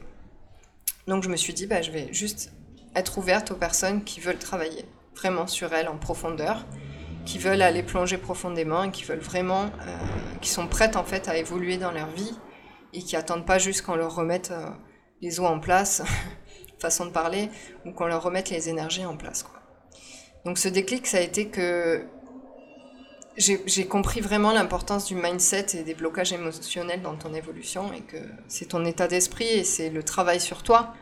Donc 1.07 1.23
je 1.23 1.29
me 1.29 1.37
suis 1.37 1.53
dit, 1.53 1.67
bah, 1.67 1.83
je 1.83 1.91
vais 1.91 2.13
juste 2.13 2.53
être 2.95 3.19
ouverte 3.19 3.51
aux 3.51 3.57
personnes 3.57 4.05
qui 4.05 4.21
veulent 4.21 4.39
travailler 4.39 4.85
vraiment 5.15 5.47
sur 5.47 5.73
elles 5.73 5.89
en 5.89 5.97
profondeur, 5.97 6.67
qui 7.25 7.39
veulent 7.39 7.63
aller 7.63 7.83
plonger 7.83 8.19
profondément 8.19 8.85
et 8.85 8.91
qui 8.91 9.05
veulent 9.05 9.19
vraiment, 9.19 9.65
euh, 9.65 9.97
qui 10.41 10.51
sont 10.51 10.67
prêtes 10.67 10.97
en 10.97 11.05
fait 11.05 11.29
à 11.29 11.37
évoluer 11.37 11.77
dans 11.77 11.93
leur 11.93 12.09
vie 12.09 12.35
et 12.93 13.01
qui 13.01 13.17
attendent 13.17 13.47
pas 13.47 13.59
juste 13.59 13.83
qu'on 13.83 13.97
leur 13.97 14.15
remette 14.15 14.51
euh, 14.51 14.69
les 15.21 15.41
os 15.41 15.47
en 15.47 15.61
place, 15.61 16.03
façon 16.79 17.07
de 17.07 17.11
parler, 17.11 17.49
ou 17.87 17.93
qu'on 17.93 18.07
leur 18.07 18.23
remette 18.23 18.51
les 18.51 18.69
énergies 18.69 19.05
en 19.05 19.17
place. 19.17 19.45
Quoi. 19.45 19.61
Donc 20.45 20.59
ce 20.59 20.69
déclic, 20.69 21.07
ça 21.07 21.19
a 21.19 21.21
été 21.21 21.49
que 21.49 22.05
j'ai 23.37 23.87
compris 23.87 24.21
vraiment 24.21 24.53
l'importance 24.53 25.07
du 25.07 25.15
mindset 25.15 25.67
et 25.75 25.85
des 25.85 25.95
blocages 25.95 26.35
émotionnels 26.35 27.01
dans 27.01 27.17
ton 27.17 27.33
évolution 27.33 27.91
et 27.95 28.03
que 28.03 28.19
c'est 28.47 28.67
ton 28.67 28.85
état 28.85 29.09
d'esprit 29.09 29.47
et 29.49 29.65
c'est 29.65 29.89
le 29.89 30.03
travail 30.03 30.39
sur 30.39 30.63
toi 30.63 30.93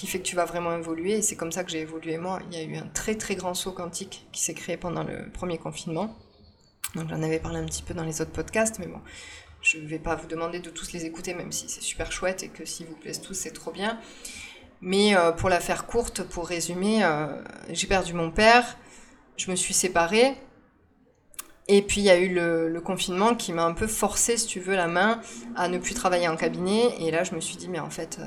qui 0.00 0.06
fait 0.06 0.18
que 0.18 0.24
tu 0.24 0.34
vas 0.34 0.46
vraiment 0.46 0.74
évoluer. 0.74 1.18
Et 1.18 1.22
c'est 1.22 1.36
comme 1.36 1.52
ça 1.52 1.62
que 1.62 1.70
j'ai 1.70 1.80
évolué 1.80 2.16
moi. 2.16 2.40
Il 2.50 2.58
y 2.58 2.60
a 2.60 2.64
eu 2.64 2.76
un 2.76 2.86
très 2.86 3.16
très 3.16 3.34
grand 3.34 3.52
saut 3.52 3.72
quantique 3.72 4.26
qui 4.32 4.40
s'est 4.40 4.54
créé 4.54 4.78
pendant 4.78 5.04
le 5.04 5.30
premier 5.30 5.58
confinement. 5.58 6.16
Donc 6.94 7.10
j'en 7.10 7.22
avais 7.22 7.38
parlé 7.38 7.58
un 7.58 7.66
petit 7.66 7.82
peu 7.82 7.92
dans 7.92 8.02
les 8.02 8.22
autres 8.22 8.32
podcasts, 8.32 8.78
mais 8.78 8.86
bon, 8.86 9.00
je 9.60 9.76
ne 9.76 9.86
vais 9.86 9.98
pas 9.98 10.16
vous 10.16 10.26
demander 10.26 10.60
de 10.60 10.70
tous 10.70 10.92
les 10.92 11.04
écouter, 11.04 11.34
même 11.34 11.52
si 11.52 11.68
c'est 11.68 11.82
super 11.82 12.10
chouette 12.12 12.42
et 12.42 12.48
que 12.48 12.64
s'ils 12.64 12.86
vous 12.86 12.94
plaisent 12.94 13.20
tous, 13.20 13.34
c'est 13.34 13.52
trop 13.52 13.72
bien. 13.72 14.00
Mais 14.80 15.14
euh, 15.14 15.32
pour 15.32 15.50
la 15.50 15.60
faire 15.60 15.86
courte, 15.86 16.22
pour 16.22 16.48
résumer, 16.48 17.04
euh, 17.04 17.42
j'ai 17.68 17.86
perdu 17.86 18.14
mon 18.14 18.30
père, 18.30 18.78
je 19.36 19.50
me 19.50 19.56
suis 19.56 19.74
séparée. 19.74 20.34
Et 21.68 21.82
puis 21.82 22.00
il 22.00 22.04
y 22.04 22.10
a 22.10 22.16
eu 22.16 22.32
le, 22.34 22.80
confinement 22.80 23.34
qui 23.34 23.52
m'a 23.52 23.64
un 23.64 23.74
peu 23.74 23.86
forcé, 23.86 24.38
si 24.38 24.46
tu 24.46 24.60
veux, 24.60 24.74
la 24.74 24.88
main 24.88 25.20
à 25.56 25.68
ne 25.68 25.76
plus 25.76 25.92
travailler 25.92 26.26
en 26.26 26.36
cabinet. 26.36 26.94
Et 27.00 27.10
là, 27.10 27.22
je 27.22 27.34
me 27.34 27.40
suis 27.40 27.56
dit, 27.56 27.68
mais 27.68 27.80
en 27.80 27.90
fait, 27.90 28.18
euh, 28.18 28.24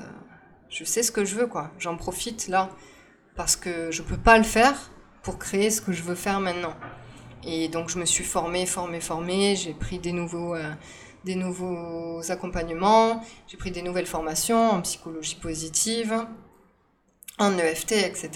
je 0.74 0.84
sais 0.84 1.04
ce 1.04 1.12
que 1.12 1.24
je 1.24 1.36
veux, 1.36 1.48
quoi. 1.48 1.72
J'en 1.78 1.96
profite 1.96 2.48
là, 2.48 2.70
parce 3.36 3.56
que 3.56 3.92
je 3.92 4.02
peux 4.02 4.18
pas 4.18 4.38
le 4.38 4.44
faire 4.44 4.92
pour 5.22 5.38
créer 5.38 5.70
ce 5.70 5.82
que 5.82 5.92
je 5.92 6.02
veux 6.02 6.16
faire 6.16 6.40
maintenant. 6.40 6.74
Et 7.46 7.68
donc 7.68 7.90
je 7.90 8.00
me 8.00 8.06
suis 8.06 8.24
formée, 8.24 8.66
formée, 8.66 9.00
formée, 9.00 9.56
j'ai 9.56 9.74
pris 9.74 10.00
des 10.00 10.14
nouveaux, 10.14 10.56
euh, 10.56 10.72
des 11.26 11.36
nouveaux 11.36 12.22
accompagnements, 12.32 13.24
j'ai 13.48 13.58
pris 13.58 13.70
des 13.70 13.82
nouvelles 13.82 14.08
formations 14.08 14.72
en 14.72 14.82
psychologie 14.82 15.36
positive, 15.36 16.26
en 17.38 17.58
EFT, 17.58 17.92
etc. 17.92 18.32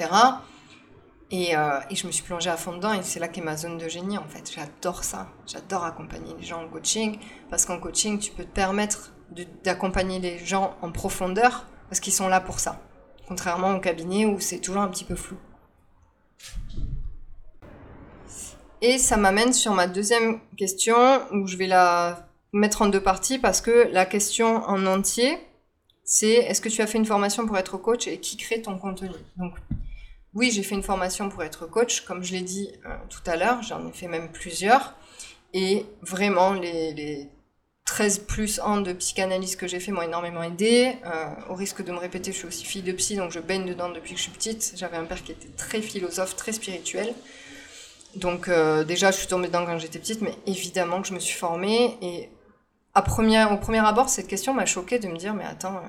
Et, 1.29 1.57
euh, 1.57 1.79
et, 1.89 1.95
je 1.95 2.07
me 2.07 2.11
suis 2.11 2.23
plongée 2.23 2.49
à 2.49 2.55
fond 2.55 2.73
dedans 2.73 2.93
et 2.93 3.03
c'est 3.03 3.19
là 3.19 3.27
qu'est 3.27 3.41
ma 3.41 3.57
zone 3.57 3.77
de 3.77 3.87
génie 3.89 4.17
en 4.17 4.27
fait. 4.27 4.49
J'adore 4.53 5.03
ça. 5.03 5.27
J'adore 5.45 5.83
accompagner 5.83 6.33
les 6.39 6.45
gens 6.45 6.63
en 6.63 6.69
coaching 6.69 7.17
parce 7.49 7.65
qu'en 7.65 7.79
coaching, 7.79 8.19
tu 8.19 8.31
peux 8.31 8.45
te 8.45 8.53
permettre 8.53 9.13
d'accompagner 9.63 10.19
les 10.19 10.37
gens 10.37 10.77
en 10.81 10.91
profondeur 10.91 11.65
parce 11.89 11.99
qu'ils 11.99 12.13
sont 12.13 12.27
là 12.27 12.39
pour 12.39 12.59
ça. 12.59 12.81
Contrairement 13.27 13.75
au 13.75 13.79
cabinet 13.79 14.25
où 14.25 14.39
c'est 14.39 14.59
toujours 14.59 14.81
un 14.81 14.87
petit 14.87 15.03
peu 15.03 15.15
flou. 15.15 15.37
Et 18.81 18.97
ça 18.97 19.17
m'amène 19.17 19.53
sur 19.53 19.73
ma 19.73 19.87
deuxième 19.87 20.39
question, 20.55 21.21
où 21.31 21.47
je 21.47 21.57
vais 21.57 21.67
la 21.67 22.27
mettre 22.53 22.83
en 22.83 22.87
deux 22.87 23.01
parties, 23.01 23.39
parce 23.39 23.59
que 23.59 23.89
la 23.91 24.05
question 24.05 24.63
en 24.67 24.85
entier, 24.85 25.37
c'est 26.03 26.33
est-ce 26.33 26.61
que 26.61 26.69
tu 26.69 26.81
as 26.81 26.87
fait 26.87 26.97
une 26.97 27.05
formation 27.05 27.45
pour 27.45 27.57
être 27.57 27.77
coach 27.77 28.07
et 28.07 28.19
qui 28.19 28.37
crée 28.37 28.61
ton 28.61 28.77
contenu? 28.77 29.09
Donc, 29.37 29.55
oui, 30.33 30.51
j'ai 30.51 30.61
fait 30.61 30.75
une 30.75 30.83
formation 30.83 31.29
pour 31.29 31.43
être 31.43 31.65
coach, 31.65 32.01
comme 32.01 32.23
je 32.23 32.33
l'ai 32.33 32.41
dit 32.41 32.69
euh, 32.85 32.95
tout 33.09 33.21
à 33.25 33.35
l'heure, 33.35 33.63
j'en 33.63 33.87
ai 33.87 33.91
fait 33.91 34.07
même 34.07 34.31
plusieurs. 34.31 34.93
Et 35.53 35.85
vraiment, 36.01 36.53
les, 36.53 37.29
13 37.87 38.19
plus 38.27 38.59
ans 38.59 38.81
de 38.81 38.91
psychanalyse 38.93 39.55
que 39.55 39.65
j'ai 39.65 39.79
fait 39.79 39.91
m'ont 39.91 40.01
énormément 40.01 40.43
aidé. 40.43 40.97
Euh, 41.05 41.29
au 41.49 41.55
risque 41.55 41.83
de 41.83 41.91
me 41.91 41.97
répéter, 41.97 42.31
je 42.33 42.37
suis 42.37 42.47
aussi 42.47 42.65
fille 42.65 42.81
de 42.83 42.91
psy, 42.91 43.15
donc 43.15 43.31
je 43.31 43.39
baigne 43.39 43.65
dedans 43.65 43.89
depuis 43.89 44.11
que 44.11 44.17
je 44.17 44.23
suis 44.23 44.31
petite. 44.31 44.73
J'avais 44.75 44.97
un 44.97 45.05
père 45.05 45.23
qui 45.23 45.31
était 45.31 45.47
très 45.55 45.81
philosophe, 45.81 46.35
très 46.35 46.51
spirituel. 46.51 47.13
Donc 48.15 48.49
euh, 48.49 48.83
déjà, 48.83 49.11
je 49.11 49.17
suis 49.17 49.27
tombée 49.27 49.47
dedans 49.47 49.65
quand 49.65 49.79
j'étais 49.79 49.99
petite, 49.99 50.21
mais 50.21 50.35
évidemment 50.45 51.01
que 51.01 51.07
je 51.07 51.13
me 51.13 51.19
suis 51.19 51.37
formée. 51.37 51.97
Et 52.01 52.29
au 52.95 53.01
premier 53.01 53.79
abord, 53.79 54.09
cette 54.09 54.27
question 54.27 54.53
m'a 54.53 54.65
choquée 54.65 54.99
de 54.99 55.07
me 55.07 55.15
dire, 55.15 55.33
mais 55.33 55.45
attends, 55.45 55.77
euh, 55.77 55.87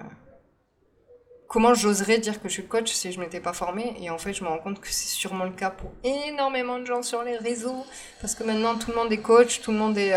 comment 1.48 1.74
j'oserais 1.74 2.18
dire 2.18 2.40
que 2.40 2.48
je 2.48 2.54
suis 2.54 2.66
coach 2.66 2.92
si 2.92 3.10
je 3.10 3.18
ne 3.18 3.24
m'étais 3.24 3.40
pas 3.40 3.52
formée? 3.52 3.96
Et 4.00 4.08
en 4.08 4.18
fait, 4.18 4.32
je 4.32 4.44
me 4.44 4.48
rends 4.48 4.58
compte 4.58 4.80
que 4.80 4.88
c'est 4.88 5.08
sûrement 5.08 5.44
le 5.44 5.50
cas 5.50 5.70
pour 5.70 5.90
énormément 6.04 6.78
de 6.78 6.86
gens 6.86 7.02
sur 7.02 7.24
les 7.24 7.36
réseaux, 7.36 7.84
parce 8.20 8.36
que 8.36 8.44
maintenant, 8.44 8.76
tout 8.76 8.92
le 8.92 8.96
monde 8.96 9.12
est 9.12 9.20
coach, 9.20 9.62
tout 9.62 9.72
le 9.72 9.78
monde 9.78 9.98
est 9.98 10.14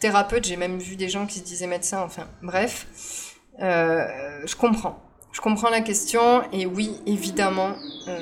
thérapeute. 0.00 0.44
J'ai 0.44 0.56
même 0.56 0.78
vu 0.78 0.96
des 0.96 1.08
gens 1.08 1.26
qui 1.26 1.38
se 1.38 1.44
disaient 1.44 1.68
médecins, 1.68 2.02
enfin, 2.02 2.26
bref. 2.42 3.36
Euh, 3.60 4.06
je 4.44 4.56
comprends. 4.56 5.00
Je 5.32 5.40
comprends 5.40 5.70
la 5.70 5.80
question 5.80 6.42
et 6.50 6.66
oui, 6.66 7.00
évidemment 7.06 7.76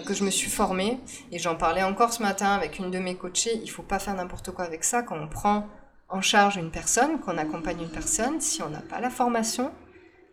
que 0.07 0.13
je 0.13 0.25
me 0.25 0.31
suis 0.31 0.51
formée 0.51 1.01
et 1.33 1.39
j'en 1.39 1.55
parlais 1.57 1.83
encore 1.83 2.13
ce 2.13 2.23
matin 2.23 2.53
avec 2.53 2.79
une 2.79 2.91
de 2.91 2.99
mes 2.99 3.15
coachées. 3.15 3.59
Il 3.63 3.71
faut 3.71 3.83
pas 3.83 3.99
faire 3.99 4.15
n'importe 4.15 4.51
quoi 4.51 4.67
avec 4.67 4.85
ça 4.85 5.03
quand 5.03 5.17
on 5.19 5.27
prend 5.27 5.67
en 6.09 6.21
charge 6.21 6.57
une 6.57 6.71
personne, 6.71 7.21
qu'on 7.21 7.37
accompagne 7.37 7.83
une 7.83 7.91
personne, 7.91 8.41
si 8.41 8.63
on 8.63 8.71
n'a 8.71 8.81
pas 8.81 9.01
la 9.01 9.11
formation, 9.11 9.71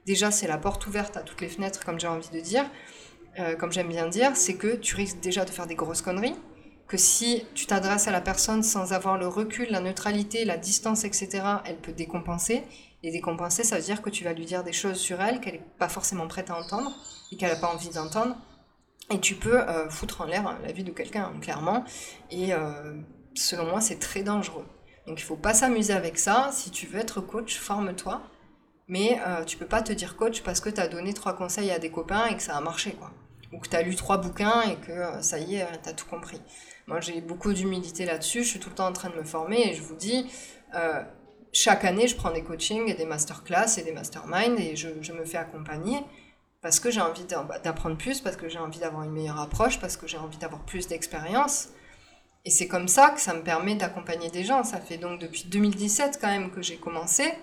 déjà 0.06 0.32
c'est 0.32 0.48
la 0.48 0.58
porte 0.58 0.88
ouverte 0.88 1.18
à 1.18 1.22
toutes 1.22 1.42
les 1.42 1.50
fenêtres, 1.50 1.84
comme 1.84 2.00
j'ai 2.00 2.08
envie 2.08 2.30
de 2.30 2.40
dire, 2.40 2.66
euh, 3.40 3.56
comme 3.56 3.72
j'aime 3.72 3.90
bien 3.90 4.08
dire, 4.08 4.32
c'est 4.36 4.56
que 4.56 4.76
tu 4.76 4.96
risques 4.96 5.20
déjà 5.20 5.44
de 5.44 5.50
faire 5.50 5.68
des 5.68 5.76
grosses 5.76 6.02
conneries, 6.02 6.36
que 6.88 6.98
si 6.98 7.44
tu 7.56 7.66
t'adresses 7.66 8.08
à 8.08 8.12
la 8.12 8.22
personne 8.22 8.64
sans 8.64 8.94
avoir 8.94 9.18
le 9.18 9.28
recul, 9.28 9.68
la 9.70 9.80
neutralité, 9.80 10.46
la 10.46 10.58
distance, 10.58 11.04
etc., 11.04 11.44
elle 11.66 11.78
peut 11.78 11.94
décompenser. 11.94 12.64
Et 13.04 13.12
décompenser, 13.12 13.64
ça 13.64 13.78
veut 13.78 13.84
dire 13.84 14.02
que 14.02 14.10
tu 14.10 14.24
vas 14.24 14.34
lui 14.34 14.46
dire 14.46 14.64
des 14.64 14.74
choses 14.74 14.98
sur 14.98 15.22
elle 15.22 15.40
qu'elle 15.40 15.56
n'est 15.56 15.66
pas 15.78 15.90
forcément 15.90 16.28
prête 16.28 16.50
à 16.50 16.58
entendre 16.58 16.92
et 17.32 17.38
qu'elle 17.38 17.52
n'a 17.52 17.56
pas 17.56 17.72
envie 17.72 17.90
d'entendre. 17.90 18.36
Et 19.12 19.20
tu 19.20 19.36
peux 19.36 19.60
euh, 19.60 19.90
foutre 19.90 20.22
en 20.22 20.26
l'air 20.26 20.58
la 20.64 20.72
vie 20.72 20.84
de 20.84 20.92
quelqu'un, 20.92 21.32
clairement. 21.40 21.84
Et 22.32 22.54
euh, 22.54 22.96
selon 23.36 23.66
moi, 23.66 23.82
c'est 23.82 24.00
très 24.00 24.24
dangereux. 24.24 24.66
Donc 25.06 25.20
il 25.20 25.24
faut 25.24 25.36
pas 25.36 25.54
s'amuser 25.54 25.94
avec 25.94 26.18
ça. 26.18 26.50
Si 26.52 26.72
tu 26.72 26.88
veux 26.88 27.00
être 27.00 27.22
coach, 27.22 27.58
forme-toi. 27.58 28.24
Mais 28.88 29.20
euh, 29.26 29.44
tu 29.44 29.58
peux 29.58 29.66
pas 29.66 29.82
te 29.82 29.92
dire 29.92 30.16
coach 30.16 30.42
parce 30.44 30.60
que 30.60 30.70
tu 30.70 30.80
as 30.80 30.88
donné 30.88 31.14
trois 31.14 31.36
conseils 31.36 31.72
à 31.72 31.80
des 31.80 31.92
copains 31.92 32.28
et 32.28 32.36
que 32.36 32.44
ça 32.44 32.56
a 32.56 32.62
marché. 32.62 32.96
Ou 33.52 33.60
que 33.60 33.68
tu 33.68 33.76
as 33.76 33.82
lu 33.82 33.96
trois 33.96 34.18
bouquins 34.18 34.62
et 34.62 34.76
que 34.76 34.92
euh, 34.92 35.22
ça 35.22 35.40
y 35.40 35.56
est, 35.56 35.68
tu 35.84 35.90
as 35.90 35.94
tout 35.94 36.06
compris. 36.06 36.42
Moi, 36.88 37.02
j'ai 37.02 37.22
beaucoup 37.22 37.52
d'humilité 37.54 38.06
là-dessus. 38.06 38.44
Je 38.44 38.50
suis 38.50 38.60
tout 38.60 38.70
le 38.70 38.76
temps 38.76 38.88
en 38.88 38.94
train 38.94 39.10
de 39.10 39.16
me 39.16 39.24
former 39.24 39.70
et 39.70 39.74
je 39.74 39.82
vous 39.82 39.96
dis, 39.96 40.30
euh, 40.76 41.04
chaque 41.52 41.84
année, 41.86 42.08
je 42.08 42.16
prends 42.16 42.32
des 42.32 42.44
coachings 42.44 42.90
et 42.90 42.94
des 42.94 43.06
masterclass 43.06 43.78
et 43.78 43.84
des 43.84 43.92
masterminds 43.92 44.58
et 44.60 44.76
je, 44.76 45.12
me 45.14 45.26
fais 45.26 45.38
accompagner 45.38 46.00
parce 46.62 46.80
que 46.80 46.92
j'ai 46.92 47.02
envie 47.02 47.26
d'apprendre 47.26 47.96
plus, 47.96 48.22
parce 48.22 48.36
que 48.36 48.50
j'ai 48.50 48.58
envie 48.58 48.80
d'avoir 48.80 49.04
une 49.04 49.12
meilleure 49.12 49.40
approche, 49.40 49.80
parce 49.80 49.98
que 49.98 50.08
j'ai 50.08 50.18
envie 50.18 50.38
d'avoir 50.38 50.64
plus 50.64 50.88
d'expérience. 50.88 51.70
Et 52.44 52.50
c'est 52.50 52.68
comme 52.68 52.88
ça 52.88 53.12
que 53.12 53.22
ça 53.22 53.34
me 53.34 53.42
permet 53.42 53.76
d'accompagner 53.76 54.30
des 54.30 54.44
gens. 54.44 54.64
Ça 54.64 54.80
fait 54.80 54.98
donc 54.98 55.20
depuis 55.20 55.46
2017 55.46 56.20
quand 56.20 56.28
même 56.28 56.52
que 56.52 56.62
j'ai 56.62 56.78
commencé 56.78 57.34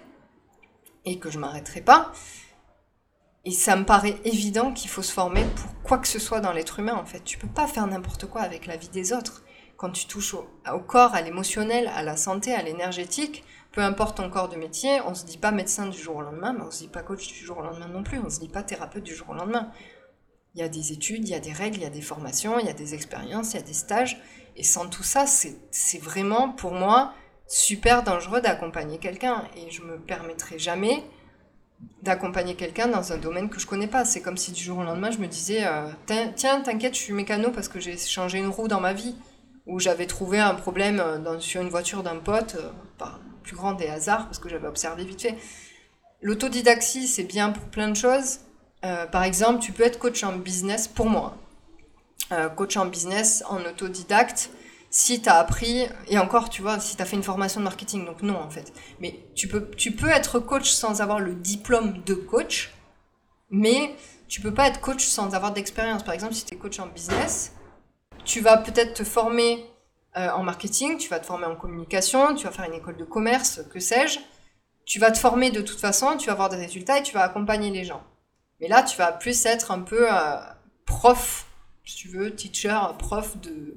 et 1.04 1.18
que 1.18 1.30
je 1.30 1.38
m'arrêterai 1.38 1.80
pas. 1.80 2.12
Et 3.44 3.50
ça 3.50 3.74
me 3.74 3.84
paraît 3.84 4.16
évident 4.24 4.72
qu'il 4.72 4.88
faut 4.88 5.02
se 5.02 5.12
former 5.12 5.44
pour 5.56 5.82
quoi 5.82 5.98
que 5.98 6.06
ce 6.06 6.20
soit 6.20 6.40
dans 6.40 6.52
l'être 6.52 6.78
humain 6.78 6.94
en 6.94 7.04
fait. 7.04 7.24
Tu 7.24 7.38
peux 7.38 7.48
pas 7.48 7.66
faire 7.66 7.86
n'importe 7.86 8.26
quoi 8.26 8.42
avec 8.42 8.66
la 8.66 8.76
vie 8.76 8.88
des 8.88 9.12
autres. 9.12 9.42
Quand 9.76 9.90
tu 9.90 10.06
touches 10.06 10.34
au, 10.34 10.78
corps, 10.86 11.14
à 11.14 11.22
l'émotionnel, 11.22 11.90
à 11.92 12.04
la 12.04 12.16
santé, 12.16 12.54
à 12.54 12.62
l'énergétique, 12.62 13.42
peu 13.72 13.80
importe 13.80 14.18
ton 14.18 14.30
corps 14.30 14.48
de 14.48 14.56
métier, 14.56 15.00
on 15.06 15.14
se 15.14 15.24
dit 15.24 15.38
pas 15.38 15.50
médecin 15.50 15.86
du 15.86 15.98
jour 15.98 16.16
au 16.16 16.22
lendemain, 16.22 16.52
mais 16.52 16.64
on 16.64 16.70
se 16.70 16.78
dit 16.78 16.88
pas 16.88 17.02
coach 17.02 17.26
du 17.26 17.34
jour 17.34 17.58
au 17.58 17.62
lendemain 17.62 17.88
non 17.88 18.04
plus, 18.04 18.20
on 18.20 18.30
se 18.30 18.38
dit 18.38 18.48
pas 18.48 18.62
thérapeute 18.62 19.02
du 19.02 19.14
jour 19.14 19.30
au 19.30 19.34
lendemain. 19.34 19.72
Il 20.54 20.60
y 20.60 20.64
a 20.64 20.68
des 20.68 20.92
études, 20.92 21.26
il 21.26 21.32
y 21.32 21.34
a 21.34 21.40
des 21.40 21.52
règles, 21.52 21.78
il 21.78 21.82
y 21.82 21.86
a 21.86 21.90
des 21.90 22.02
formations, 22.02 22.60
il 22.60 22.66
y 22.66 22.68
a 22.68 22.74
des 22.74 22.94
expériences, 22.94 23.54
il 23.54 23.56
y 23.56 23.60
a 23.60 23.66
des 23.66 23.72
stages. 23.72 24.20
Et 24.54 24.62
sans 24.62 24.86
tout 24.86 25.02
ça, 25.02 25.26
c'est 25.26 25.98
vraiment 25.98 26.50
pour 26.50 26.72
moi 26.72 27.14
super 27.48 28.04
dangereux 28.04 28.40
d'accompagner 28.40 28.98
quelqu'un. 28.98 29.48
Et 29.56 29.70
je 29.70 29.82
me 29.82 29.98
permettrai 29.98 30.58
jamais 30.58 31.02
d'accompagner 32.02 32.54
quelqu'un 32.54 32.88
dans 32.88 33.12
un 33.12 33.18
domaine 33.18 33.48
que 33.48 33.60
je 33.60 33.66
connais 33.66 33.86
pas. 33.86 34.04
C'est 34.04 34.20
comme 34.20 34.36
si 34.36 34.52
du 34.52 34.62
jour 34.62 34.78
au 34.78 34.82
lendemain, 34.82 35.10
je 35.10 35.18
me 35.18 35.26
disais 35.26 35.64
euh, 35.64 35.88
Tiens, 36.36 36.60
t'inquiète, 36.60 36.94
je 36.94 37.00
suis 37.00 37.12
mécano 37.12 37.50
parce 37.50 37.68
que 37.68 37.80
j'ai 37.80 37.96
changé 37.96 38.38
une 38.38 38.48
roue 38.48 38.68
dans 38.68 38.80
ma 38.80 38.92
vie. 38.92 39.14
Ou 39.66 39.78
j'avais 39.78 40.06
trouvé 40.06 40.40
un 40.40 40.54
problème 40.54 40.98
euh, 40.98 41.38
sur 41.38 41.62
une 41.62 41.68
voiture 41.68 42.02
d'un 42.02 42.16
pote, 42.16 42.56
euh, 42.56 42.70
par 42.98 43.20
plus 43.44 43.54
grand 43.54 43.72
des 43.72 43.86
hasards, 43.86 44.24
parce 44.26 44.40
que 44.40 44.48
j'avais 44.48 44.66
observé 44.66 45.04
vite 45.04 45.22
fait. 45.22 45.36
L'autodidaxie, 46.20 47.06
c'est 47.06 47.24
bien 47.24 47.50
pour 47.50 47.64
plein 47.64 47.88
de 47.88 47.96
choses. 47.96 48.40
par 48.80 49.24
exemple, 49.24 49.60
tu 49.60 49.72
peux 49.72 49.82
être 49.82 49.98
coach 49.98 50.22
en 50.22 50.36
business, 50.36 50.86
pour 50.86 51.06
moi, 51.06 51.36
coach 52.54 52.76
en 52.76 52.86
business, 52.86 53.42
en 53.48 53.60
autodidacte, 53.64 54.50
si 54.92 55.22
tu 55.22 55.28
as 55.30 55.38
appris, 55.38 55.86
et 56.08 56.18
encore, 56.18 56.50
tu 56.50 56.60
vois, 56.60 56.78
si 56.78 56.96
tu 56.96 57.02
as 57.02 57.06
fait 57.06 57.16
une 57.16 57.22
formation 57.22 57.60
de 57.60 57.64
marketing, 57.64 58.04
donc 58.04 58.20
non 58.22 58.38
en 58.38 58.50
fait. 58.50 58.72
Mais 59.00 59.24
tu 59.34 59.48
peux, 59.48 59.70
tu 59.70 59.92
peux 59.92 60.10
être 60.10 60.38
coach 60.38 60.70
sans 60.70 61.00
avoir 61.00 61.18
le 61.18 61.34
diplôme 61.34 62.02
de 62.04 62.12
coach, 62.12 62.74
mais 63.50 63.96
tu 64.28 64.42
peux 64.42 64.52
pas 64.52 64.68
être 64.68 64.80
coach 64.82 65.04
sans 65.04 65.34
avoir 65.34 65.52
d'expérience. 65.52 66.04
Par 66.04 66.12
exemple, 66.12 66.34
si 66.34 66.44
tu 66.44 66.54
es 66.54 66.58
coach 66.58 66.78
en 66.78 66.88
business, 66.88 67.54
tu 68.24 68.40
vas 68.40 68.58
peut-être 68.58 68.92
te 68.92 69.02
former 69.02 69.66
euh, 70.18 70.28
en 70.30 70.42
marketing, 70.42 70.98
tu 70.98 71.08
vas 71.08 71.18
te 71.18 71.26
former 71.26 71.46
en 71.46 71.56
communication, 71.56 72.34
tu 72.34 72.44
vas 72.44 72.52
faire 72.52 72.66
une 72.66 72.74
école 72.74 72.98
de 72.98 73.04
commerce, 73.04 73.62
que 73.72 73.80
sais-je. 73.80 74.20
Tu 74.84 74.98
vas 74.98 75.10
te 75.10 75.18
former 75.18 75.50
de 75.50 75.62
toute 75.62 75.80
façon, 75.80 76.18
tu 76.18 76.26
vas 76.26 76.32
avoir 76.32 76.50
des 76.50 76.56
résultats 76.56 76.98
et 76.98 77.02
tu 77.02 77.14
vas 77.14 77.22
accompagner 77.22 77.70
les 77.70 77.84
gens. 77.84 78.02
Mais 78.60 78.68
là, 78.68 78.82
tu 78.82 78.98
vas 78.98 79.10
plus 79.10 79.46
être 79.46 79.70
un 79.70 79.80
peu 79.80 80.12
euh, 80.12 80.36
prof 80.84 81.46
si 81.84 81.96
tu 81.96 82.08
veux, 82.08 82.34
teacher, 82.34 82.78
prof 82.98 83.38
de, 83.40 83.76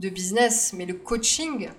de 0.00 0.08
business. 0.08 0.72
Mais 0.72 0.86
le 0.86 0.94
coaching, 0.94 1.70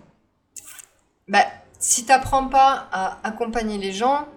bah, 1.27 1.45
si 1.79 2.03
tu 2.03 2.09
n'apprends 2.09 2.47
pas 2.47 2.87
à 2.91 3.19
accompagner 3.27 3.77
les 3.77 3.91
gens, 3.91 4.27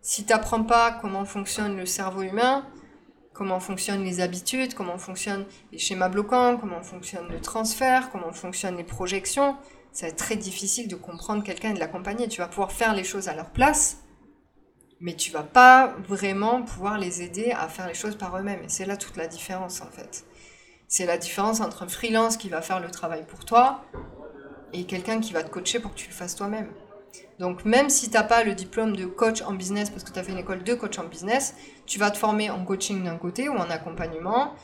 si 0.00 0.24
tu 0.24 0.32
n'apprends 0.32 0.64
pas 0.64 0.92
comment 1.00 1.24
fonctionne 1.24 1.76
le 1.76 1.86
cerveau 1.86 2.22
humain, 2.22 2.66
comment 3.32 3.60
fonctionnent 3.60 4.04
les 4.04 4.20
habitudes, 4.20 4.74
comment 4.74 4.98
fonctionnent 4.98 5.46
les 5.72 5.78
schémas 5.78 6.08
bloquants, 6.08 6.56
comment 6.56 6.82
fonctionne 6.82 7.28
le 7.28 7.40
transfert, 7.40 8.10
comment 8.10 8.32
fonctionnent 8.32 8.76
les 8.76 8.84
projections, 8.84 9.56
ça 9.92 10.06
va 10.06 10.10
être 10.10 10.16
très 10.16 10.36
difficile 10.36 10.88
de 10.88 10.96
comprendre 10.96 11.44
quelqu'un 11.44 11.70
et 11.70 11.74
de 11.74 11.78
l'accompagner. 11.78 12.28
Tu 12.28 12.40
vas 12.40 12.48
pouvoir 12.48 12.72
faire 12.72 12.94
les 12.94 13.04
choses 13.04 13.28
à 13.28 13.34
leur 13.34 13.50
place, 13.50 13.98
mais 15.00 15.14
tu 15.14 15.30
vas 15.30 15.42
pas 15.42 15.94
vraiment 16.08 16.62
pouvoir 16.62 16.98
les 16.98 17.22
aider 17.22 17.52
à 17.52 17.68
faire 17.68 17.86
les 17.86 17.94
choses 17.94 18.16
par 18.16 18.36
eux-mêmes. 18.36 18.62
Et 18.64 18.68
c'est 18.68 18.86
là 18.86 18.96
toute 18.96 19.16
la 19.16 19.28
différence 19.28 19.82
en 19.82 19.90
fait. 19.90 20.24
C'est 20.96 21.06
la 21.06 21.18
différence 21.18 21.60
entre 21.60 21.82
un 21.82 21.88
freelance 21.88 22.36
qui 22.36 22.48
va 22.48 22.62
faire 22.62 22.78
le 22.78 22.88
travail 22.88 23.24
pour 23.26 23.44
toi 23.44 23.82
et 24.72 24.84
quelqu'un 24.84 25.18
qui 25.18 25.32
va 25.32 25.42
te 25.42 25.50
coacher 25.50 25.80
pour 25.80 25.90
que 25.90 25.96
tu 25.96 26.06
le 26.06 26.14
fasses 26.14 26.36
toi-même. 26.36 26.68
Donc 27.40 27.64
même 27.64 27.90
si 27.90 28.10
tu 28.10 28.14
n'as 28.14 28.22
pas 28.22 28.44
le 28.44 28.54
diplôme 28.54 28.94
de 28.94 29.04
coach 29.04 29.42
en 29.42 29.54
business 29.54 29.90
parce 29.90 30.04
que 30.04 30.12
tu 30.12 30.20
as 30.20 30.22
fait 30.22 30.30
une 30.30 30.38
école 30.38 30.62
de 30.62 30.72
coach 30.72 30.96
en 31.00 31.06
business, 31.06 31.56
tu 31.84 31.98
vas 31.98 32.12
te 32.12 32.16
former 32.16 32.48
en 32.48 32.64
coaching 32.64 33.02
d'un 33.02 33.16
côté 33.16 33.48
ou 33.48 33.56
en 33.56 33.70
accompagnement 33.70 34.54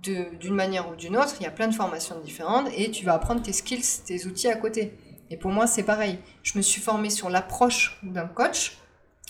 d'une 0.00 0.54
manière 0.54 0.88
ou 0.88 0.96
d'une 0.96 1.18
autre. 1.18 1.34
Il 1.40 1.42
y 1.42 1.46
a 1.46 1.50
plein 1.50 1.68
de 1.68 1.74
formations 1.74 2.18
différentes 2.20 2.70
et 2.74 2.90
tu 2.90 3.04
vas 3.04 3.12
apprendre 3.12 3.42
tes 3.42 3.52
skills, 3.52 3.84
tes 4.06 4.24
outils 4.24 4.48
à 4.48 4.56
côté. 4.56 4.96
Et 5.28 5.36
pour 5.36 5.50
moi, 5.50 5.66
c'est 5.66 5.82
pareil. 5.82 6.18
Je 6.42 6.56
me 6.56 6.62
suis 6.62 6.80
formée 6.80 7.10
sur 7.10 7.28
l'approche 7.28 8.00
d'un 8.02 8.26
coach, 8.26 8.78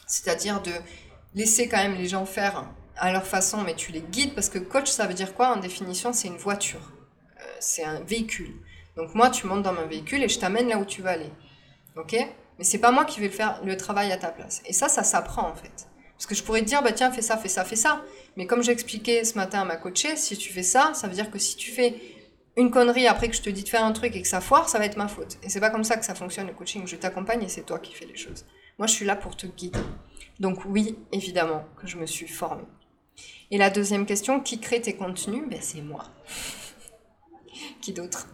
c'est-à-dire 0.06 0.62
de 0.62 0.70
laisser 1.34 1.68
quand 1.68 1.78
même 1.78 1.96
les 1.96 2.06
gens 2.06 2.24
faire 2.24 2.64
à 2.96 3.12
leur 3.12 3.26
façon, 3.26 3.62
mais 3.62 3.74
tu 3.74 3.92
les 3.92 4.00
guides 4.00 4.34
parce 4.34 4.48
que 4.48 4.58
coach, 4.58 4.88
ça 4.88 5.06
veut 5.06 5.14
dire 5.14 5.34
quoi? 5.34 5.48
En 5.48 5.56
définition 5.56 6.12
C'est 6.12 6.28
une 6.28 6.36
voiture, 6.36 6.92
euh, 7.40 7.44
c'est 7.60 7.84
un 7.84 8.00
véhicule. 8.00 8.54
Donc 8.96 9.14
moi, 9.14 9.30
tu 9.30 9.46
montes 9.46 9.62
dans 9.62 9.72
mon 9.72 9.86
véhicule 9.86 10.22
et 10.22 10.28
je 10.28 10.38
t'amène 10.38 10.68
là 10.68 10.78
où 10.78 10.84
tu 10.84 11.02
vas 11.02 11.10
aller. 11.10 11.30
Ok? 11.96 12.14
Mais 12.58 12.64
c'est 12.64 12.78
pas 12.78 12.92
moi 12.92 13.04
qui 13.04 13.20
vais 13.20 13.28
faire 13.28 13.60
le 13.64 13.76
travail 13.76 14.12
à 14.12 14.16
ta 14.16 14.28
place. 14.28 14.62
Et 14.66 14.72
ça, 14.72 14.88
ça 14.88 15.02
s'apprend 15.02 15.48
en 15.48 15.54
fait. 15.54 15.88
Parce 16.16 16.26
que 16.26 16.34
je 16.34 16.44
pourrais 16.44 16.60
te 16.60 16.66
dire, 16.66 16.82
bah 16.82 16.92
tiens, 16.92 17.10
fais 17.10 17.22
ça, 17.22 17.36
fais 17.36 17.48
ça, 17.48 17.64
fais 17.64 17.76
ça. 17.76 18.02
Mais 18.36 18.46
comme 18.46 18.62
j'expliquais 18.62 19.24
ce 19.24 19.36
matin 19.36 19.62
à 19.62 19.64
ma 19.64 19.76
coachée, 19.76 20.16
si 20.16 20.36
tu 20.36 20.52
fais 20.52 20.62
ça, 20.62 20.92
ça 20.94 21.08
veut 21.08 21.14
dire 21.14 21.30
que 21.30 21.38
si 21.38 21.56
tu 21.56 21.70
fais 21.70 22.00
une 22.56 22.70
connerie 22.70 23.08
après 23.08 23.28
que 23.28 23.34
je 23.34 23.42
te 23.42 23.50
dis 23.50 23.64
de 23.64 23.68
faire 23.68 23.84
un 23.84 23.92
truc 23.92 24.14
et 24.14 24.22
que 24.22 24.28
ça 24.28 24.40
foire, 24.40 24.68
ça 24.68 24.78
va 24.78 24.86
être 24.86 24.96
ma 24.96 25.08
faute. 25.08 25.38
Et 25.42 25.48
c'est 25.48 25.60
pas 25.60 25.70
comme 25.70 25.82
ça 25.82 25.96
que 25.96 26.04
ça 26.04 26.14
fonctionne 26.14 26.46
le 26.46 26.54
coaching. 26.54 26.86
Je 26.86 26.94
t'accompagne 26.96 27.42
et 27.42 27.48
c'est 27.48 27.66
toi 27.66 27.80
qui 27.80 27.92
fais 27.92 28.06
les 28.06 28.16
choses. 28.16 28.46
Moi, 28.78 28.86
je 28.86 28.92
suis 28.92 29.04
là 29.04 29.16
pour 29.16 29.36
te 29.36 29.46
guider. 29.46 29.80
Donc 30.38 30.64
oui, 30.64 30.96
évidemment 31.12 31.64
que 31.76 31.86
je 31.86 31.96
me 31.96 32.06
suis 32.06 32.28
formée. 32.28 32.64
Et 33.50 33.58
la 33.58 33.70
deuxième 33.70 34.06
question, 34.06 34.40
qui 34.40 34.60
crée 34.60 34.80
tes 34.80 34.96
contenus? 34.96 35.42
Ben, 35.48 35.60
C'est 35.60 35.82
moi. 35.82 36.04
qui 37.80 37.92
d'autre? 37.92 38.28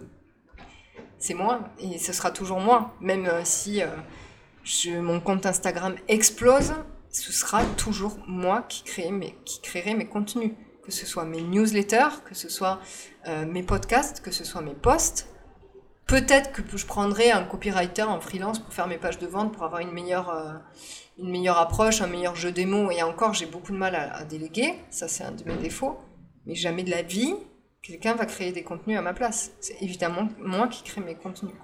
C'est 1.19 1.35
moi, 1.35 1.69
et 1.79 1.99
ce 1.99 2.13
sera 2.13 2.31
toujours 2.31 2.61
moi. 2.61 2.95
Même 3.01 3.27
euh, 3.27 3.43
si 3.45 3.83
euh, 3.83 5.03
mon 5.03 5.21
compte 5.21 5.45
Instagram 5.45 5.95
explose, 6.09 6.73
ce 7.11 7.33
sera 7.33 7.65
toujours 7.77 8.19
moi 8.27 8.63
qui, 8.69 8.85
crée 8.85 9.11
mes, 9.11 9.37
qui 9.45 9.61
créerai 9.61 9.95
mes 9.95 10.07
contenus. 10.07 10.53
Que 10.83 10.93
ce 10.93 11.05
soit 11.05 11.27
mes 11.27 11.43
newsletters, 11.43 12.23
que 12.25 12.35
ce 12.35 12.49
soit 12.49 12.81
euh, 13.29 13.45
mes 13.45 13.63
podcasts, 13.63 14.21
que 14.21 14.31
ce 14.31 14.45
soit 14.45 14.63
mes 14.63 14.75
posts. 14.75 15.29
Peut-être 16.11 16.51
que 16.51 16.77
je 16.77 16.87
prendrai 16.87 17.31
un 17.31 17.45
copywriter 17.45 18.03
en 18.03 18.21
freelance 18.21 18.59
pour 18.59 18.75
faire 18.75 18.89
mes 18.89 18.99
pages 18.99 19.21
de 19.21 19.29
vente, 19.29 19.53
pour 19.53 19.63
avoir 19.63 19.81
une 19.81 19.93
meilleure, 19.93 20.29
euh, 20.31 20.55
une 21.21 21.31
meilleure 21.31 21.59
approche, 21.59 22.01
un 22.01 22.09
meilleur 22.09 22.35
jeu 22.35 22.51
des 22.51 22.67
mots. 22.67 22.91
Et 22.91 23.01
encore, 23.05 23.33
j'ai 23.33 23.47
beaucoup 23.47 23.71
de 23.71 23.77
mal 23.77 23.95
à, 23.95 24.25
déléguer. 24.25 24.75
Ça, 24.91 25.07
c'est 25.07 25.23
un 25.23 25.31
de 25.31 25.45
mes 25.45 25.55
défauts. 25.55 26.01
Mais 26.47 26.57
jamais 26.57 26.83
de 26.83 26.91
la 26.91 27.03
vie, 27.03 27.37
quelqu'un 27.81 28.17
va 28.17 28.27
créer 28.27 28.51
des 28.51 28.65
contenus 28.65 28.99
à 28.99 29.03
ma 29.03 29.15
place. 29.15 29.53
C'est 29.61 29.81
évidemment 29.83 30.29
moi 30.41 30.67
qui 30.67 30.83
crée 30.83 31.01
mes 31.01 31.15
contenus. 31.15 31.55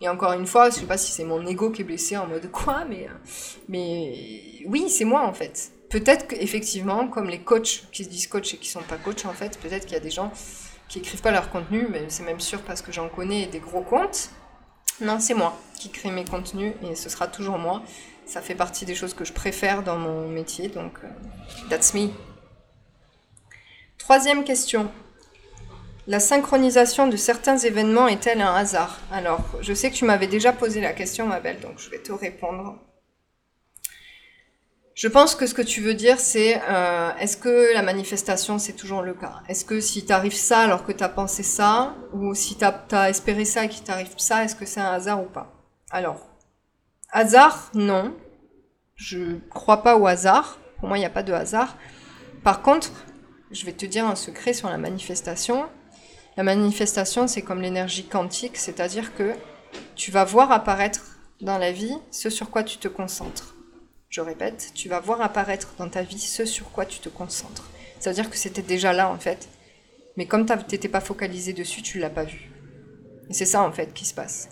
Et 0.00 0.08
encore 0.08 0.32
une 0.32 0.46
fois, 0.46 0.70
je 0.70 0.76
sais 0.76 0.86
pas 0.86 0.96
si 0.96 1.12
c'est 1.12 1.24
mon 1.24 1.46
ego 1.46 1.68
qui 1.68 1.82
est 1.82 1.84
blessé 1.84 2.16
en 2.16 2.26
mode 2.26 2.50
quoi, 2.50 2.86
mais, 2.86 3.06
euh, 3.06 3.12
mais 3.68 4.62
oui, 4.64 4.88
c'est 4.88 5.04
moi 5.04 5.26
en 5.26 5.34
fait. 5.34 5.72
Peut-être 5.90 6.26
qu'effectivement, 6.26 7.06
comme 7.06 7.28
les 7.28 7.40
coachs 7.40 7.84
qui 7.92 8.04
se 8.04 8.08
disent 8.08 8.28
coach 8.28 8.54
et 8.54 8.56
qui 8.56 8.70
sont 8.70 8.80
pas 8.80 8.96
coach 8.96 9.26
en 9.26 9.34
fait, 9.34 9.58
peut-être 9.58 9.84
qu'il 9.84 9.92
y 9.92 10.00
a 10.00 10.00
des 10.00 10.10
gens 10.10 10.32
qui 10.90 10.98
écrivent 10.98 11.22
pas 11.22 11.30
leur 11.30 11.50
contenu, 11.50 11.86
mais 11.88 12.04
c'est 12.08 12.24
même 12.24 12.40
sûr 12.40 12.60
parce 12.62 12.82
que 12.82 12.92
j'en 12.92 13.08
connais 13.08 13.46
des 13.46 13.60
gros 13.60 13.82
comptes. 13.82 14.30
Non, 15.00 15.18
c'est 15.20 15.34
moi 15.34 15.56
qui 15.78 15.88
crée 15.88 16.10
mes 16.10 16.24
contenus 16.24 16.74
et 16.82 16.94
ce 16.94 17.08
sera 17.08 17.28
toujours 17.28 17.56
moi. 17.56 17.82
Ça 18.26 18.42
fait 18.42 18.56
partie 18.56 18.84
des 18.84 18.94
choses 18.94 19.14
que 19.14 19.24
je 19.24 19.32
préfère 19.32 19.82
dans 19.82 19.96
mon 19.96 20.28
métier, 20.28 20.68
donc 20.68 20.98
euh, 21.04 21.08
that's 21.70 21.94
me. 21.94 22.08
Troisième 23.98 24.44
question. 24.44 24.90
La 26.06 26.18
synchronisation 26.18 27.06
de 27.06 27.16
certains 27.16 27.56
événements 27.56 28.08
est-elle 28.08 28.40
un 28.40 28.54
hasard? 28.54 28.98
Alors, 29.12 29.44
je 29.60 29.72
sais 29.72 29.90
que 29.90 29.96
tu 29.96 30.04
m'avais 30.04 30.26
déjà 30.26 30.52
posé 30.52 30.80
la 30.80 30.92
question, 30.92 31.26
ma 31.26 31.38
belle, 31.38 31.60
donc 31.60 31.78
je 31.78 31.88
vais 31.88 32.00
te 32.00 32.10
répondre. 32.10 32.78
Je 35.00 35.08
pense 35.08 35.34
que 35.34 35.46
ce 35.46 35.54
que 35.54 35.62
tu 35.62 35.80
veux 35.80 35.94
dire, 35.94 36.20
c'est 36.20 36.60
euh, 36.68 37.10
est-ce 37.18 37.38
que 37.38 37.72
la 37.72 37.80
manifestation, 37.80 38.58
c'est 38.58 38.74
toujours 38.74 39.00
le 39.00 39.14
cas? 39.14 39.40
Est-ce 39.48 39.64
que 39.64 39.80
si 39.80 40.04
t'arrives 40.04 40.34
ça 40.34 40.58
alors 40.58 40.84
que 40.84 40.92
t'as 40.92 41.08
pensé 41.08 41.42
ça, 41.42 41.94
ou 42.12 42.34
si 42.34 42.56
t'as 42.56 42.82
as 42.92 43.08
espéré 43.08 43.46
ça 43.46 43.64
et 43.64 43.70
qu'il 43.70 43.82
t'arrive 43.82 44.12
ça, 44.18 44.44
est-ce 44.44 44.54
que 44.54 44.66
c'est 44.66 44.82
un 44.82 44.92
hasard 44.92 45.22
ou 45.22 45.26
pas? 45.26 45.54
Alors, 45.90 46.28
hasard, 47.12 47.70
non. 47.72 48.14
Je 48.94 49.38
crois 49.48 49.82
pas 49.82 49.96
au 49.96 50.06
hasard. 50.06 50.58
Pour 50.80 50.88
moi, 50.88 50.98
il 50.98 51.00
n'y 51.00 51.06
a 51.06 51.10
pas 51.10 51.22
de 51.22 51.32
hasard. 51.32 51.78
Par 52.44 52.60
contre, 52.60 52.92
je 53.52 53.64
vais 53.64 53.72
te 53.72 53.86
dire 53.86 54.04
un 54.04 54.16
secret 54.16 54.52
sur 54.52 54.68
la 54.68 54.76
manifestation. 54.76 55.64
La 56.36 56.42
manifestation, 56.42 57.26
c'est 57.26 57.40
comme 57.40 57.62
l'énergie 57.62 58.04
quantique, 58.06 58.58
c'est-à-dire 58.58 59.14
que 59.14 59.32
tu 59.96 60.10
vas 60.10 60.24
voir 60.24 60.52
apparaître 60.52 61.16
dans 61.40 61.56
la 61.56 61.72
vie 61.72 61.96
ce 62.10 62.28
sur 62.28 62.50
quoi 62.50 62.64
tu 62.64 62.76
te 62.76 62.88
concentres. 62.88 63.54
Je 64.10 64.20
répète, 64.20 64.72
tu 64.74 64.88
vas 64.88 64.98
voir 64.98 65.20
apparaître 65.20 65.68
dans 65.78 65.88
ta 65.88 66.02
vie 66.02 66.18
ce 66.18 66.44
sur 66.44 66.72
quoi 66.72 66.84
tu 66.84 66.98
te 66.98 67.08
concentres. 67.08 67.70
C'est-à-dire 68.00 68.28
que 68.28 68.36
c'était 68.36 68.60
déjà 68.60 68.92
là 68.92 69.08
en 69.08 69.18
fait, 69.18 69.48
mais 70.16 70.26
comme 70.26 70.46
tu 70.46 70.52
n'étais 70.52 70.88
pas 70.88 71.00
focalisé 71.00 71.52
dessus, 71.52 71.80
tu 71.80 72.00
l'as 72.00 72.10
pas 72.10 72.24
vu. 72.24 72.50
Et 73.28 73.34
c'est 73.34 73.46
ça 73.46 73.62
en 73.62 73.70
fait 73.70 73.94
qui 73.94 74.04
se 74.04 74.12
passe. 74.12 74.48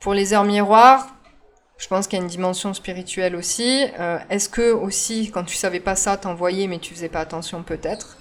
Pour 0.00 0.14
les 0.14 0.32
heures 0.32 0.44
miroirs, 0.44 1.14
je 1.76 1.88
pense 1.88 2.06
qu'il 2.06 2.18
y 2.18 2.22
a 2.22 2.24
une 2.24 2.30
dimension 2.30 2.72
spirituelle 2.72 3.36
aussi. 3.36 3.84
Euh, 3.98 4.18
est-ce 4.30 4.48
que 4.48 4.72
aussi, 4.72 5.30
quand 5.30 5.44
tu 5.44 5.56
savais 5.56 5.80
pas 5.80 5.94
ça, 5.94 6.16
t'envoyais 6.16 6.66
mais 6.66 6.78
tu 6.78 6.94
faisais 6.94 7.10
pas 7.10 7.20
attention 7.20 7.62
peut-être? 7.62 8.16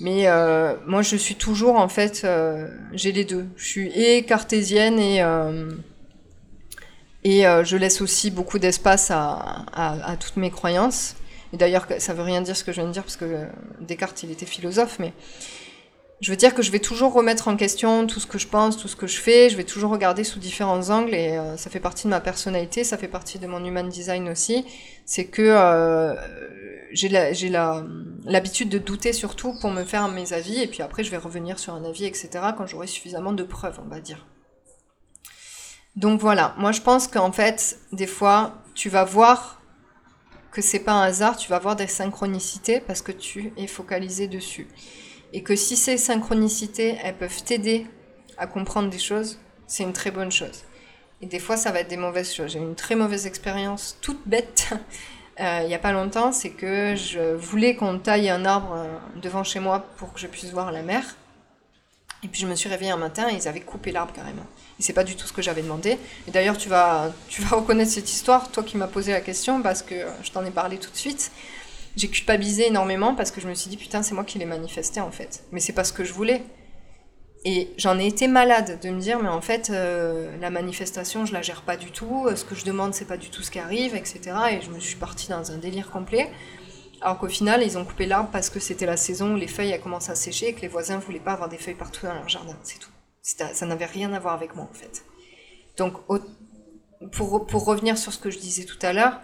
Mais 0.00 0.28
euh, 0.28 0.76
moi, 0.86 1.02
je 1.02 1.16
suis 1.16 1.34
toujours, 1.34 1.76
en 1.76 1.88
fait, 1.88 2.22
euh, 2.24 2.68
j'ai 2.92 3.12
les 3.12 3.24
deux. 3.24 3.48
Je 3.56 3.66
suis 3.66 3.88
et 3.88 4.24
cartésienne 4.24 4.98
et, 4.98 5.22
et 7.30 7.44
je 7.64 7.76
laisse 7.76 8.00
aussi 8.00 8.30
beaucoup 8.30 8.58
d'espace 8.58 9.10
à, 9.10 10.16
toutes 10.20 10.36
mes 10.36 10.50
croyances. 10.50 11.16
Et 11.52 11.56
d'ailleurs, 11.56 11.86
ça 11.98 12.12
veut 12.14 12.22
rien 12.22 12.40
dire 12.42 12.56
ce 12.56 12.64
que 12.64 12.72
je 12.72 12.80
viens 12.80 12.88
de 12.88 12.92
dire, 12.92 13.02
parce 13.02 13.16
que 13.16 13.46
Descartes, 13.80 14.22
il 14.22 14.30
était 14.30 14.46
philosophe, 14.46 14.98
mais 14.98 15.12
je 16.20 16.30
veux 16.32 16.36
dire 16.36 16.52
que 16.52 16.62
je 16.62 16.72
vais 16.72 16.80
toujours 16.80 17.12
remettre 17.12 17.46
en 17.46 17.56
question 17.56 18.06
tout 18.06 18.18
ce 18.18 18.26
que 18.26 18.38
je 18.38 18.48
pense, 18.48 18.76
tout 18.76 18.88
ce 18.88 18.96
que 18.96 19.06
je 19.06 19.18
fais. 19.18 19.50
Je 19.50 19.56
vais 19.56 19.64
toujours 19.64 19.90
regarder 19.92 20.24
sous 20.24 20.40
différents 20.40 20.90
angles 20.90 21.14
et 21.14 21.36
euh, 21.36 21.56
ça 21.56 21.70
fait 21.70 21.78
partie 21.78 22.04
de 22.04 22.10
ma 22.10 22.20
personnalité, 22.20 22.82
ça 22.82 22.98
fait 22.98 23.08
partie 23.08 23.38
de 23.38 23.46
mon 23.46 23.64
human 23.64 23.88
design 23.88 24.28
aussi. 24.28 24.64
C'est 25.04 25.26
que 25.26 25.42
euh, 25.42 26.14
j'ai 26.92 27.08
l'habitude 27.08 28.68
de 28.68 28.78
douter 28.78 29.12
surtout 29.12 29.54
pour 29.60 29.70
me 29.70 29.84
faire 29.84 30.08
mes 30.08 30.32
avis 30.32 30.60
et 30.60 30.66
puis 30.66 30.82
après 30.82 31.04
je 31.04 31.10
vais 31.12 31.18
revenir 31.18 31.60
sur 31.60 31.74
un 31.74 31.84
avis, 31.84 32.04
etc. 32.04 32.28
quand 32.56 32.66
j'aurai 32.66 32.88
suffisamment 32.88 33.32
de 33.32 33.44
preuves, 33.44 33.78
on 33.84 33.88
va 33.88 34.00
dire. 34.00 34.26
Donc 35.98 36.20
voilà, 36.20 36.54
moi 36.58 36.70
je 36.70 36.80
pense 36.80 37.08
qu'en 37.08 37.32
fait, 37.32 37.76
des 37.90 38.06
fois, 38.06 38.62
tu 38.76 38.88
vas 38.88 39.02
voir 39.02 39.60
que 40.52 40.62
c'est 40.62 40.78
pas 40.78 40.92
un 40.92 41.02
hasard, 41.02 41.36
tu 41.36 41.50
vas 41.50 41.58
voir 41.58 41.74
des 41.74 41.88
synchronicités 41.88 42.78
parce 42.78 43.02
que 43.02 43.10
tu 43.10 43.52
es 43.56 43.66
focalisé 43.66 44.28
dessus 44.28 44.68
et 45.32 45.42
que 45.42 45.56
si 45.56 45.76
ces 45.76 45.96
synchronicités, 45.96 46.96
elles 47.02 47.16
peuvent 47.16 47.42
t'aider 47.42 47.84
à 48.36 48.46
comprendre 48.46 48.90
des 48.90 48.98
choses, 49.00 49.40
c'est 49.66 49.82
une 49.82 49.92
très 49.92 50.12
bonne 50.12 50.30
chose. 50.30 50.62
Et 51.20 51.26
des 51.26 51.40
fois, 51.40 51.56
ça 51.56 51.72
va 51.72 51.80
être 51.80 51.90
des 51.90 51.96
mauvaises 51.96 52.32
choses. 52.32 52.52
J'ai 52.52 52.60
eu 52.60 52.62
une 52.62 52.76
très 52.76 52.94
mauvaise 52.94 53.26
expérience, 53.26 53.98
toute 54.00 54.20
bête, 54.24 54.68
euh, 55.40 55.62
il 55.62 55.66
n'y 55.66 55.74
a 55.74 55.80
pas 55.80 55.90
longtemps, 55.90 56.30
c'est 56.30 56.50
que 56.50 56.94
je 56.94 57.34
voulais 57.34 57.74
qu'on 57.74 57.98
taille 57.98 58.30
un 58.30 58.44
arbre 58.44 58.72
euh, 58.76 58.98
devant 59.20 59.42
chez 59.42 59.58
moi 59.58 59.84
pour 59.96 60.12
que 60.12 60.20
je 60.20 60.28
puisse 60.28 60.52
voir 60.52 60.70
la 60.70 60.82
mer. 60.82 61.16
Et 62.24 62.28
puis 62.28 62.40
je 62.40 62.46
me 62.46 62.54
suis 62.54 62.68
réveillée 62.68 62.90
un 62.90 62.96
matin 62.96 63.28
et 63.30 63.34
ils 63.34 63.46
avaient 63.46 63.60
coupé 63.60 63.92
l'arbre 63.92 64.12
carrément. 64.12 64.46
Et 64.78 64.82
c'est 64.82 64.92
pas 64.92 65.04
du 65.04 65.14
tout 65.16 65.26
ce 65.26 65.32
que 65.32 65.42
j'avais 65.42 65.62
demandé. 65.62 65.98
Et 66.26 66.30
d'ailleurs, 66.30 66.56
tu 66.56 66.68
vas, 66.68 67.12
tu 67.28 67.42
vas 67.42 67.56
reconnaître 67.56 67.90
cette 67.90 68.10
histoire, 68.10 68.50
toi 68.50 68.62
qui 68.62 68.76
m'as 68.76 68.88
posé 68.88 69.12
la 69.12 69.20
question, 69.20 69.62
parce 69.62 69.82
que 69.82 69.94
je 70.22 70.30
t'en 70.30 70.44
ai 70.44 70.50
parlé 70.50 70.78
tout 70.78 70.90
de 70.90 70.96
suite 70.96 71.30
j'ai 71.98 72.08
culpabilisé 72.08 72.68
énormément 72.68 73.14
parce 73.14 73.30
que 73.30 73.40
je 73.40 73.48
me 73.48 73.54
suis 73.54 73.68
dit 73.68 73.76
putain 73.76 74.02
c'est 74.02 74.14
moi 74.14 74.24
qui 74.24 74.38
l'ai 74.38 74.46
manifesté 74.46 75.00
en 75.00 75.10
fait. 75.10 75.44
Mais 75.52 75.60
c'est 75.60 75.72
pas 75.72 75.84
ce 75.84 75.92
que 75.92 76.04
je 76.04 76.12
voulais. 76.12 76.42
Et 77.44 77.70
j'en 77.76 77.98
ai 77.98 78.06
été 78.06 78.26
malade 78.26 78.78
de 78.82 78.90
me 78.90 79.00
dire 79.00 79.20
mais 79.20 79.28
en 79.28 79.40
fait 79.40 79.70
euh, 79.70 80.30
la 80.40 80.50
manifestation 80.50 81.26
je 81.26 81.32
la 81.32 81.42
gère 81.42 81.62
pas 81.62 81.76
du 81.76 81.90
tout, 81.90 82.28
ce 82.34 82.44
que 82.44 82.54
je 82.54 82.64
demande 82.64 82.94
c'est 82.94 83.04
pas 83.04 83.16
du 83.16 83.30
tout 83.30 83.42
ce 83.42 83.50
qui 83.50 83.58
arrive, 83.58 83.94
etc. 83.94 84.20
Et 84.52 84.60
je 84.60 84.70
me 84.70 84.78
suis 84.80 84.96
partie 84.96 85.28
dans 85.28 85.50
un 85.50 85.56
délire 85.56 85.90
complet. 85.90 86.30
Alors 87.00 87.18
qu'au 87.18 87.28
final 87.28 87.62
ils 87.62 87.78
ont 87.78 87.84
coupé 87.84 88.06
l'arbre 88.06 88.30
parce 88.30 88.50
que 88.50 88.60
c'était 88.60 88.86
la 88.86 88.96
saison 88.96 89.34
où 89.34 89.36
les 89.36 89.46
feuilles 89.46 89.72
a 89.72 89.96
à 89.96 90.14
sécher 90.14 90.48
et 90.48 90.54
que 90.54 90.62
les 90.62 90.68
voisins 90.68 90.98
voulaient 90.98 91.20
pas 91.20 91.32
avoir 91.32 91.48
des 91.48 91.58
feuilles 91.58 91.74
partout 91.74 92.06
dans 92.06 92.14
leur 92.14 92.28
jardin, 92.28 92.56
c'est 92.62 92.78
tout. 92.78 92.90
Ça 93.22 93.66
n'avait 93.66 93.86
rien 93.86 94.12
à 94.12 94.18
voir 94.18 94.34
avec 94.34 94.54
moi 94.54 94.68
en 94.70 94.74
fait. 94.74 95.04
Donc 95.76 95.94
pour, 97.12 97.46
pour 97.46 97.64
revenir 97.64 97.96
sur 97.98 98.12
ce 98.12 98.18
que 98.18 98.30
je 98.30 98.38
disais 98.38 98.64
tout 98.64 98.78
à 98.82 98.92
l'heure, 98.92 99.20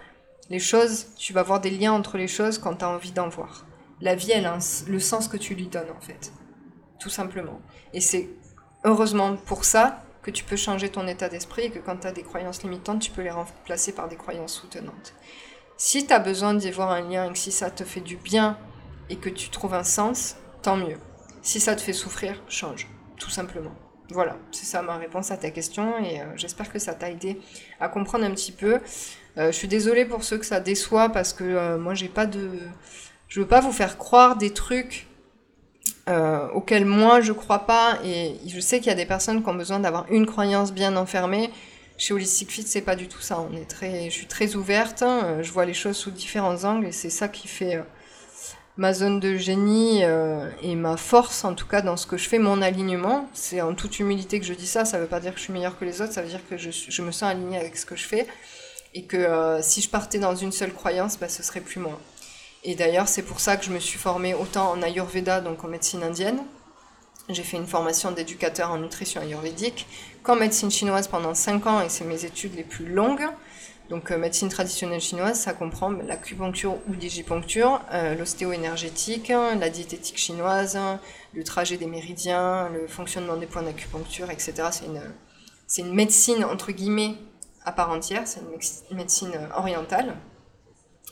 les 0.50 0.58
choses, 0.58 1.06
tu 1.16 1.32
vas 1.32 1.42
voir 1.42 1.60
des 1.60 1.70
liens 1.70 1.92
entre 1.92 2.18
les 2.18 2.28
choses 2.28 2.58
quand 2.58 2.76
tu 2.76 2.84
as 2.84 2.88
envie 2.88 3.12
d'en 3.12 3.28
voir. 3.28 3.64
La 4.00 4.14
vie, 4.14 4.32
elle 4.32 4.46
a 4.46 4.58
le 4.86 5.00
sens 5.00 5.28
que 5.28 5.36
tu 5.36 5.54
lui 5.54 5.68
donnes, 5.68 5.90
en 5.96 6.00
fait. 6.00 6.32
Tout 6.98 7.08
simplement. 7.08 7.60
Et 7.92 8.00
c'est 8.00 8.28
heureusement 8.84 9.36
pour 9.36 9.64
ça 9.64 10.04
que 10.22 10.30
tu 10.30 10.44
peux 10.44 10.56
changer 10.56 10.90
ton 10.90 11.06
état 11.06 11.28
d'esprit 11.28 11.64
et 11.64 11.70
que 11.70 11.78
quand 11.78 11.96
tu 11.96 12.06
as 12.06 12.12
des 12.12 12.22
croyances 12.22 12.62
limitantes, 12.62 13.00
tu 13.00 13.10
peux 13.10 13.22
les 13.22 13.30
remplacer 13.30 13.92
par 13.92 14.08
des 14.08 14.16
croyances 14.16 14.54
soutenantes. 14.54 15.14
Si 15.76 16.06
tu 16.06 16.12
as 16.12 16.20
besoin 16.20 16.54
d'y 16.54 16.70
voir 16.70 16.90
un 16.90 17.00
lien 17.00 17.28
et 17.28 17.32
que 17.32 17.38
si 17.38 17.50
ça 17.50 17.70
te 17.70 17.84
fait 17.84 18.00
du 18.00 18.16
bien 18.16 18.56
et 19.10 19.16
que 19.16 19.28
tu 19.28 19.50
trouves 19.50 19.74
un 19.74 19.84
sens, 19.84 20.36
tant 20.62 20.76
mieux. 20.76 20.98
Si 21.42 21.60
ça 21.60 21.74
te 21.74 21.80
fait 21.80 21.92
souffrir, 21.92 22.42
change, 22.48 22.88
tout 23.18 23.30
simplement. 23.30 23.74
Voilà, 24.10 24.36
c'est 24.52 24.66
ça 24.66 24.82
ma 24.82 24.96
réponse 24.96 25.30
à 25.30 25.36
ta 25.36 25.50
question 25.50 25.98
et 25.98 26.20
euh, 26.20 26.24
j'espère 26.36 26.70
que 26.70 26.78
ça 26.78 26.94
t'a 26.94 27.10
aidé 27.10 27.40
à 27.80 27.88
comprendre 27.88 28.24
un 28.24 28.30
petit 28.30 28.52
peu. 28.52 28.80
Euh, 29.36 29.46
je 29.46 29.56
suis 29.56 29.68
désolée 29.68 30.04
pour 30.04 30.22
ceux 30.22 30.38
que 30.38 30.46
ça 30.46 30.60
déçoit 30.60 31.08
parce 31.08 31.32
que 31.32 31.44
euh, 31.44 31.78
moi 31.78 31.94
j'ai 31.94 32.08
pas 32.08 32.26
de. 32.26 32.50
Je 33.28 33.40
veux 33.40 33.48
pas 33.48 33.60
vous 33.60 33.72
faire 33.72 33.98
croire 33.98 34.36
des 34.36 34.50
trucs 34.52 35.08
euh, 36.08 36.48
auxquels 36.50 36.84
moi 36.84 37.20
je 37.20 37.32
crois 37.32 37.60
pas 37.60 37.98
et 38.04 38.36
je 38.46 38.60
sais 38.60 38.78
qu'il 38.78 38.88
y 38.88 38.90
a 38.90 38.94
des 38.94 39.06
personnes 39.06 39.42
qui 39.42 39.48
ont 39.48 39.54
besoin 39.54 39.80
d'avoir 39.80 40.06
une 40.10 40.26
croyance 40.26 40.72
bien 40.72 40.96
enfermée. 40.96 41.50
Chez 41.96 42.12
Holistic 42.12 42.50
Fit, 42.50 42.64
c'est 42.66 42.80
pas 42.80 42.96
du 42.96 43.08
tout 43.08 43.20
ça. 43.20 43.40
On 43.40 43.56
est 43.56 43.68
très, 43.68 44.04
je 44.06 44.14
suis 44.14 44.26
très 44.26 44.56
ouverte, 44.56 45.02
hein. 45.02 45.38
je 45.42 45.52
vois 45.52 45.64
les 45.64 45.74
choses 45.74 45.96
sous 45.96 46.10
différents 46.10 46.64
angles 46.64 46.86
et 46.86 46.92
c'est 46.92 47.10
ça 47.10 47.28
qui 47.28 47.46
fait 47.46 47.80
ma 48.76 48.92
zone 48.92 49.20
de 49.20 49.36
génie 49.36 50.02
et 50.62 50.74
ma 50.74 50.96
force 50.96 51.44
en 51.44 51.54
tout 51.54 51.68
cas 51.68 51.82
dans 51.82 51.96
ce 51.96 52.06
que 52.06 52.16
je 52.16 52.28
fais, 52.28 52.38
mon 52.40 52.62
alignement. 52.62 53.28
C'est 53.32 53.60
en 53.60 53.74
toute 53.74 54.00
humilité 54.00 54.40
que 54.40 54.46
je 54.46 54.54
dis 54.54 54.66
ça, 54.66 54.84
ça 54.84 54.98
veut 54.98 55.06
pas 55.06 55.20
dire 55.20 55.32
que 55.32 55.38
je 55.38 55.44
suis 55.44 55.52
meilleure 55.52 55.78
que 55.78 55.84
les 55.84 56.02
autres, 56.02 56.12
ça 56.12 56.22
veut 56.22 56.28
dire 56.28 56.42
que 56.50 56.56
je, 56.56 57.02
me 57.02 57.12
sens 57.12 57.30
alignée 57.30 57.58
avec 57.58 57.76
ce 57.76 57.86
que 57.86 57.94
je 57.94 58.04
fais 58.04 58.26
et 58.94 59.04
que 59.04 59.16
euh, 59.16 59.62
si 59.62 59.80
je 59.80 59.88
partais 59.88 60.18
dans 60.18 60.34
une 60.34 60.52
seule 60.52 60.72
croyance, 60.72 61.18
bah, 61.18 61.28
ce 61.28 61.42
serait 61.42 61.60
plus 61.60 61.80
moi. 61.80 62.00
Et 62.62 62.74
d'ailleurs, 62.74 63.08
c'est 63.08 63.22
pour 63.22 63.40
ça 63.40 63.56
que 63.56 63.64
je 63.64 63.70
me 63.70 63.78
suis 63.78 63.98
formée 63.98 64.34
autant 64.34 64.70
en 64.70 64.82
Ayurveda, 64.82 65.40
donc 65.40 65.64
en 65.64 65.68
médecine 65.68 66.02
indienne. 66.02 66.38
J'ai 67.28 67.42
fait 67.42 67.56
une 67.56 67.66
formation 67.66 68.10
d'éducateur 68.10 68.70
en 68.70 68.78
nutrition 68.78 69.20
ayurvédique, 69.20 69.86
qu'en 70.24 70.36
médecine 70.36 70.70
chinoise 70.70 71.06
pendant 71.06 71.34
5 71.34 71.66
ans, 71.66 71.80
et 71.82 71.88
c'est 71.88 72.04
mes 72.04 72.24
études 72.24 72.56
les 72.56 72.64
plus 72.64 72.86
longues. 72.86 73.28
Donc 73.90 74.10
euh, 74.10 74.16
médecine 74.16 74.48
traditionnelle 74.48 75.02
chinoise, 75.02 75.38
ça 75.38 75.52
comprend 75.52 75.90
l'acupuncture 75.90 76.78
ou 76.88 76.96
digipuncture, 76.96 77.82
euh, 77.92 78.14
l'ostéo-énergétique, 78.14 79.28
la 79.28 79.68
diététique 79.68 80.16
chinoise, 80.16 80.78
le 81.34 81.44
trajet 81.44 81.76
des 81.76 81.86
méridiens, 81.86 82.70
le 82.70 82.86
fonctionnement 82.88 83.36
des 83.36 83.46
points 83.46 83.62
d'acupuncture, 83.62 84.30
etc. 84.30 84.54
C'est 84.70 84.86
une, 84.86 85.02
c'est 85.66 85.82
une 85.82 85.94
médecine, 85.94 86.44
entre 86.44 86.72
guillemets, 86.72 87.16
à 87.66 87.72
part 87.72 87.90
entière, 87.90 88.22
c'est 88.26 88.40
une 88.90 88.96
médecine 88.96 89.32
orientale. 89.54 90.16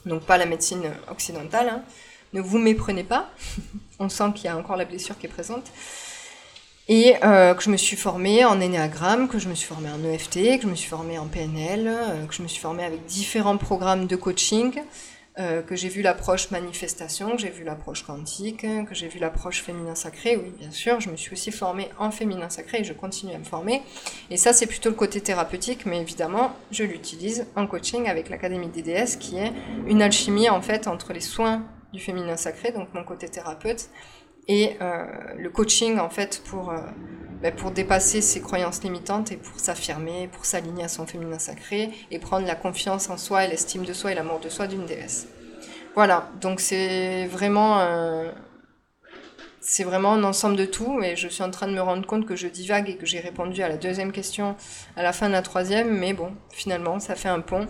donc 0.06 0.22
pas 0.22 0.38
la 0.38 0.46
médecine 0.46 0.90
occidentale. 1.10 1.68
Hein. 1.68 1.82
Ne 2.32 2.40
vous 2.40 2.58
méprenez 2.58 3.04
pas, 3.04 3.28
on 3.98 4.08
sent 4.08 4.32
qu'il 4.34 4.46
y 4.46 4.48
a 4.48 4.56
encore 4.56 4.76
la 4.76 4.86
blessure 4.86 5.18
qui 5.18 5.26
est 5.26 5.28
présente. 5.28 5.70
Et 6.88 7.14
euh, 7.22 7.54
que 7.54 7.62
je 7.62 7.70
me 7.70 7.76
suis 7.76 7.96
formée 7.96 8.44
en 8.44 8.60
énéagramme, 8.60 9.28
que 9.28 9.38
je 9.38 9.48
me 9.48 9.54
suis 9.54 9.68
formée 9.68 9.90
en 9.90 10.02
EFT, 10.04 10.58
que 10.58 10.62
je 10.62 10.66
me 10.66 10.74
suis 10.74 10.88
formée 10.88 11.18
en 11.18 11.26
PNL, 11.26 11.86
euh, 11.86 12.26
que 12.26 12.34
je 12.34 12.42
me 12.42 12.48
suis 12.48 12.60
formée 12.60 12.84
avec 12.84 13.04
différents 13.06 13.56
programmes 13.56 14.08
de 14.08 14.16
coaching, 14.16 14.74
euh, 15.38 15.62
que 15.62 15.76
j'ai 15.76 15.88
vu 15.88 16.02
l'approche 16.02 16.50
manifestation, 16.50 17.36
que 17.36 17.38
j'ai 17.38 17.50
vu 17.50 17.62
l'approche 17.62 18.02
quantique, 18.02 18.62
que 18.62 18.94
j'ai 18.94 19.06
vu 19.06 19.20
l'approche 19.20 19.62
féminin 19.62 19.94
sacré. 19.94 20.36
Oui, 20.36 20.52
bien 20.58 20.72
sûr, 20.72 21.00
je 21.00 21.08
me 21.08 21.16
suis 21.16 21.32
aussi 21.32 21.52
formée 21.52 21.88
en 22.00 22.10
féminin 22.10 22.50
sacré 22.50 22.80
et 22.80 22.84
je 22.84 22.92
continue 22.92 23.32
à 23.32 23.38
me 23.38 23.44
former. 23.44 23.82
Et 24.30 24.36
ça, 24.36 24.52
c'est 24.52 24.66
plutôt 24.66 24.88
le 24.88 24.96
côté 24.96 25.20
thérapeutique, 25.20 25.86
mais 25.86 26.00
évidemment, 26.00 26.52
je 26.72 26.82
l'utilise 26.82 27.46
en 27.54 27.68
coaching 27.68 28.08
avec 28.08 28.28
l'Académie 28.28 28.68
DDS, 28.68 29.18
qui 29.20 29.36
est 29.36 29.52
une 29.86 30.02
alchimie 30.02 30.50
en 30.50 30.60
fait 30.60 30.88
entre 30.88 31.12
les 31.12 31.20
soins 31.20 31.62
du 31.92 32.00
féminin 32.00 32.36
sacré, 32.36 32.72
donc 32.72 32.88
mon 32.92 33.04
côté 33.04 33.28
thérapeute, 33.28 33.88
et 34.48 34.76
euh, 34.80 35.04
le 35.38 35.50
coaching 35.50 35.98
en 35.98 36.10
fait 36.10 36.42
pour, 36.44 36.70
euh, 36.70 36.80
ben, 37.42 37.54
pour 37.54 37.70
dépasser 37.70 38.20
ses 38.20 38.40
croyances 38.40 38.82
limitantes 38.82 39.32
et 39.32 39.36
pour 39.36 39.58
s'affirmer, 39.60 40.28
pour 40.32 40.44
s'aligner 40.44 40.84
à 40.84 40.88
son 40.88 41.06
féminin 41.06 41.38
sacré 41.38 41.90
et 42.10 42.18
prendre 42.18 42.46
la 42.46 42.54
confiance 42.54 43.08
en 43.10 43.16
soi 43.16 43.44
et 43.44 43.48
l'estime 43.48 43.84
de 43.84 43.92
soi 43.92 44.12
et 44.12 44.14
l'amour 44.14 44.40
de 44.40 44.48
soi 44.48 44.66
d'une 44.66 44.86
déesse. 44.86 45.28
Voilà, 45.94 46.30
donc 46.40 46.60
c'est 46.60 47.26
vraiment 47.26 47.80
euh, 47.80 48.32
c'est 49.60 49.84
vraiment 49.84 50.14
un 50.14 50.24
ensemble 50.24 50.56
de 50.56 50.64
tout 50.64 51.00
et 51.02 51.14
je 51.14 51.28
suis 51.28 51.42
en 51.42 51.50
train 51.50 51.68
de 51.68 51.74
me 51.74 51.82
rendre 51.82 52.06
compte 52.06 52.26
que 52.26 52.34
je 52.34 52.48
divague 52.48 52.88
et 52.88 52.96
que 52.96 53.06
j'ai 53.06 53.20
répondu 53.20 53.62
à 53.62 53.68
la 53.68 53.76
deuxième 53.76 54.10
question 54.10 54.56
à 54.96 55.02
la 55.02 55.12
fin 55.12 55.28
de 55.28 55.32
la 55.32 55.42
troisième, 55.42 55.96
mais 55.96 56.14
bon, 56.14 56.32
finalement 56.50 56.98
ça 56.98 57.14
fait 57.14 57.28
un 57.28 57.40
pont. 57.40 57.68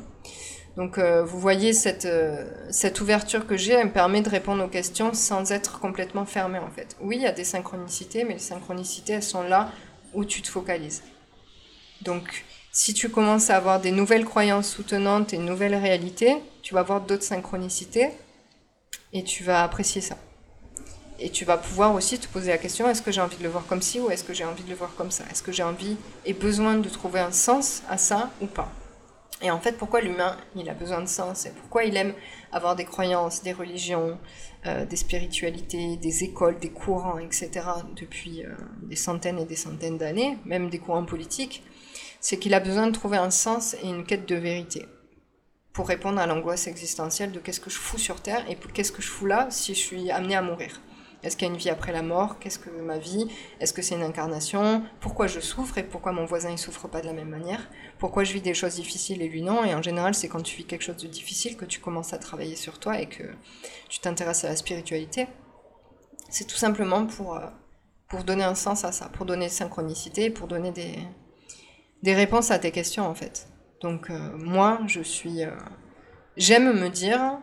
Donc 0.77 0.97
euh, 0.97 1.23
vous 1.23 1.39
voyez 1.39 1.73
cette, 1.75 2.07
euh, 2.07 2.45
cette 2.71 3.01
ouverture 3.01 3.47
que 3.47 3.57
j'ai, 3.57 3.73
elle 3.73 3.89
me 3.89 3.93
permet 3.93 4.23
de 4.23 4.31
répondre 4.31 4.65
aux 4.65 4.69
questions 4.69 5.13
sans 5.13 5.53
être 5.53 5.81
complètement 5.81 6.25
fermée 6.25 6.59
en 6.59 6.71
fait. 6.71 6.97
Oui, 7.01 7.17
il 7.17 7.23
y 7.23 7.27
a 7.27 7.33
des 7.33 7.45
synchronicités, 7.45 8.25
mais 8.25 8.35
les 8.35 8.39
synchronicités, 8.39 9.15
elles 9.15 9.23
sont 9.23 9.43
là 9.43 9.71
où 10.15 10.25
tu 10.25 10.41
te 10.41 10.49
focalises. 10.49 11.03
Donc 12.01 12.45
si 12.73 12.95
tu 12.95 13.11
commences 13.11 13.51
à 13.51 13.57
avoir 13.57 13.81
des 13.81 13.91
nouvelles 13.91 14.25
croyances 14.25 14.71
soutenantes 14.71 15.35
et 15.35 15.37
une 15.37 15.45
nouvelle 15.45 15.75
réalité, 15.75 16.37
tu 16.63 16.73
vas 16.73 16.81
avoir 16.81 17.03
d'autres 17.03 17.23
synchronicités 17.23 18.09
et 19.13 19.25
tu 19.25 19.45
vas 19.45 19.63
apprécier 19.63 20.01
ça. 20.01 20.17
Et 21.19 21.29
tu 21.29 21.45
vas 21.45 21.59
pouvoir 21.59 21.95
aussi 21.95 22.19
te 22.19 22.27
poser 22.27 22.51
la 22.51 22.59
question, 22.59 22.89
est-ce 22.89 23.03
que 23.03 23.13
j'ai 23.13 23.21
envie 23.21 23.37
de 23.37 23.43
le 23.43 23.51
voir 23.51 23.67
comme 23.67 23.83
ci 23.83 24.01
ou 24.01 24.11
est-ce 24.11 24.25
que 24.25 24.33
j'ai 24.33 24.45
envie 24.45 24.65
de 24.65 24.71
le 24.71 24.75
voir 24.75 24.95
comme 24.97 25.11
ça? 25.11 25.25
Est-ce 25.31 25.43
que 25.43 25.53
j'ai 25.53 25.63
envie 25.63 25.97
et 26.25 26.33
besoin 26.33 26.79
de 26.79 26.89
trouver 26.89 27.21
un 27.21 27.31
sens 27.31 27.83
à 27.91 27.99
ça 27.99 28.31
ou 28.41 28.47
pas? 28.47 28.73
Et 29.43 29.51
en 29.51 29.61
fait, 29.61 29.73
pourquoi 29.73 30.01
l'humain, 30.01 30.37
il 30.57 30.69
a 30.69 30.75
besoin 30.75 31.01
de 31.01 31.09
sens 31.09 31.47
et 31.47 31.51
pourquoi 31.51 31.85
il 31.85 31.97
aime 31.97 32.15
avoir 32.53 32.77
des 32.77 32.85
croyances, 32.85 33.43
des 33.43 33.53
religions, 33.53 34.19
euh, 34.67 34.85
des 34.85 34.97
spiritualités, 34.97 35.97
des 35.97 36.25
écoles, 36.25 36.59
des 36.59 36.71
courants, 36.71 37.19
etc. 37.19 37.51
depuis 37.97 38.45
euh, 38.45 38.55
des 38.83 38.97
centaines 38.97 39.39
et 39.39 39.45
des 39.45 39.57
centaines 39.57 39.99
d'années, 39.99 40.39
même 40.45 40.71
des 40.71 40.79
courants 40.79 41.05
politiques, 41.05 41.65
c'est 42.21 42.39
qu'il 42.39 42.55
a 42.55 42.61
besoin 42.61 42.87
de 42.87 42.93
trouver 42.93 43.17
un 43.17 43.31
sens 43.31 43.75
et 43.83 43.89
une 43.89 44.05
quête 44.05 44.29
de 44.29 44.37
vérité 44.37 44.87
pour 45.73 45.89
répondre 45.89 46.21
à 46.21 46.27
l'angoisse 46.27 46.67
existentielle 46.67 47.33
de 47.33 47.41
qu'est-ce 47.41 47.61
que 47.61 47.71
je 47.71 47.79
fous 47.79 47.99
sur 47.99 48.21
Terre 48.21 48.45
et 48.49 48.57
qu'est-ce 48.75 48.93
que 48.93 49.03
je 49.03 49.09
fous 49.09 49.27
là 49.27 49.49
si 49.51 49.75
je 49.75 49.81
suis 49.81 50.11
amené 50.11 50.37
à 50.37 50.43
mourir. 50.43 50.81
Est-ce 51.23 51.37
qu'il 51.37 51.47
y 51.47 51.51
a 51.51 51.55
une 51.55 51.59
vie 51.59 51.71
après 51.71 51.93
la 51.93 52.03
mort? 52.03 52.39
Qu'est-ce 52.39 52.59
que 52.59 52.71
ma 52.71 52.99
vie? 52.99 53.29
Est-ce 53.61 53.73
que 53.73 53.81
c'est 53.83 53.95
une 53.95 54.03
incarnation? 54.03 54.83
Pourquoi 55.01 55.29
je 55.29 55.41
souffre 55.41 55.79
et 55.79 55.85
pourquoi 55.85 56.13
mon 56.13 56.25
voisin 56.25 56.51
ne 56.51 56.57
souffre 56.57 56.89
pas 56.89 57.01
de 57.01 57.07
la 57.07 57.13
même 57.13 57.29
manière? 57.29 57.69
Pourquoi 57.99 58.25
je 58.25 58.33
vis 58.33 58.41
des 58.41 58.55
choses 58.55 58.75
difficiles 58.75 59.23
et 59.23 59.29
lui 59.29 59.43
non 59.43 59.65
Et 59.65 59.75
en 59.75 59.83
général, 59.83 60.15
c'est 60.15 60.29
quand 60.29 60.43
tu 60.43 60.57
vis 60.57 60.65
quelque 60.65 60.83
chose 60.83 60.97
de 60.97 61.07
difficile 61.07 61.57
que 61.57 61.65
tu 61.65 61.81
commences 61.81 62.13
à 62.13 62.19
travailler 62.19 62.57
sur 62.57 62.81
toi 62.81 63.01
et 63.01 63.07
que 63.07 63.23
tu 63.89 64.01
t'intéresses 64.01 64.45
à 64.45 64.49
la 64.49 64.57
spiritualité. 64.57 65.29
C'est 66.29 66.47
tout 66.47 66.57
simplement 66.57 67.07
pour, 67.07 67.37
euh, 67.37 67.47
pour 68.09 68.25
donner 68.25 68.45
un 68.45 68.55
sens 68.55 68.85
à 68.85 68.91
ça, 68.91 69.09
pour 69.09 69.27
donner 69.27 69.49
synchronicité, 69.49 70.31
pour 70.31 70.49
donner 70.49 70.73
des, 70.73 70.99
des 72.03 72.15
réponses 72.15 72.51
à 72.51 72.59
tes 72.59 72.73
questions 72.73 73.07
en 73.07 73.15
fait. 73.15 73.49
Donc 73.81 74.11
euh, 74.11 74.19
moi, 74.37 74.81
je 74.87 75.03
suis... 75.03 75.45
Euh, 75.45 75.51
j'aime 76.37 76.73
me 76.73 76.89
dire 76.89 77.39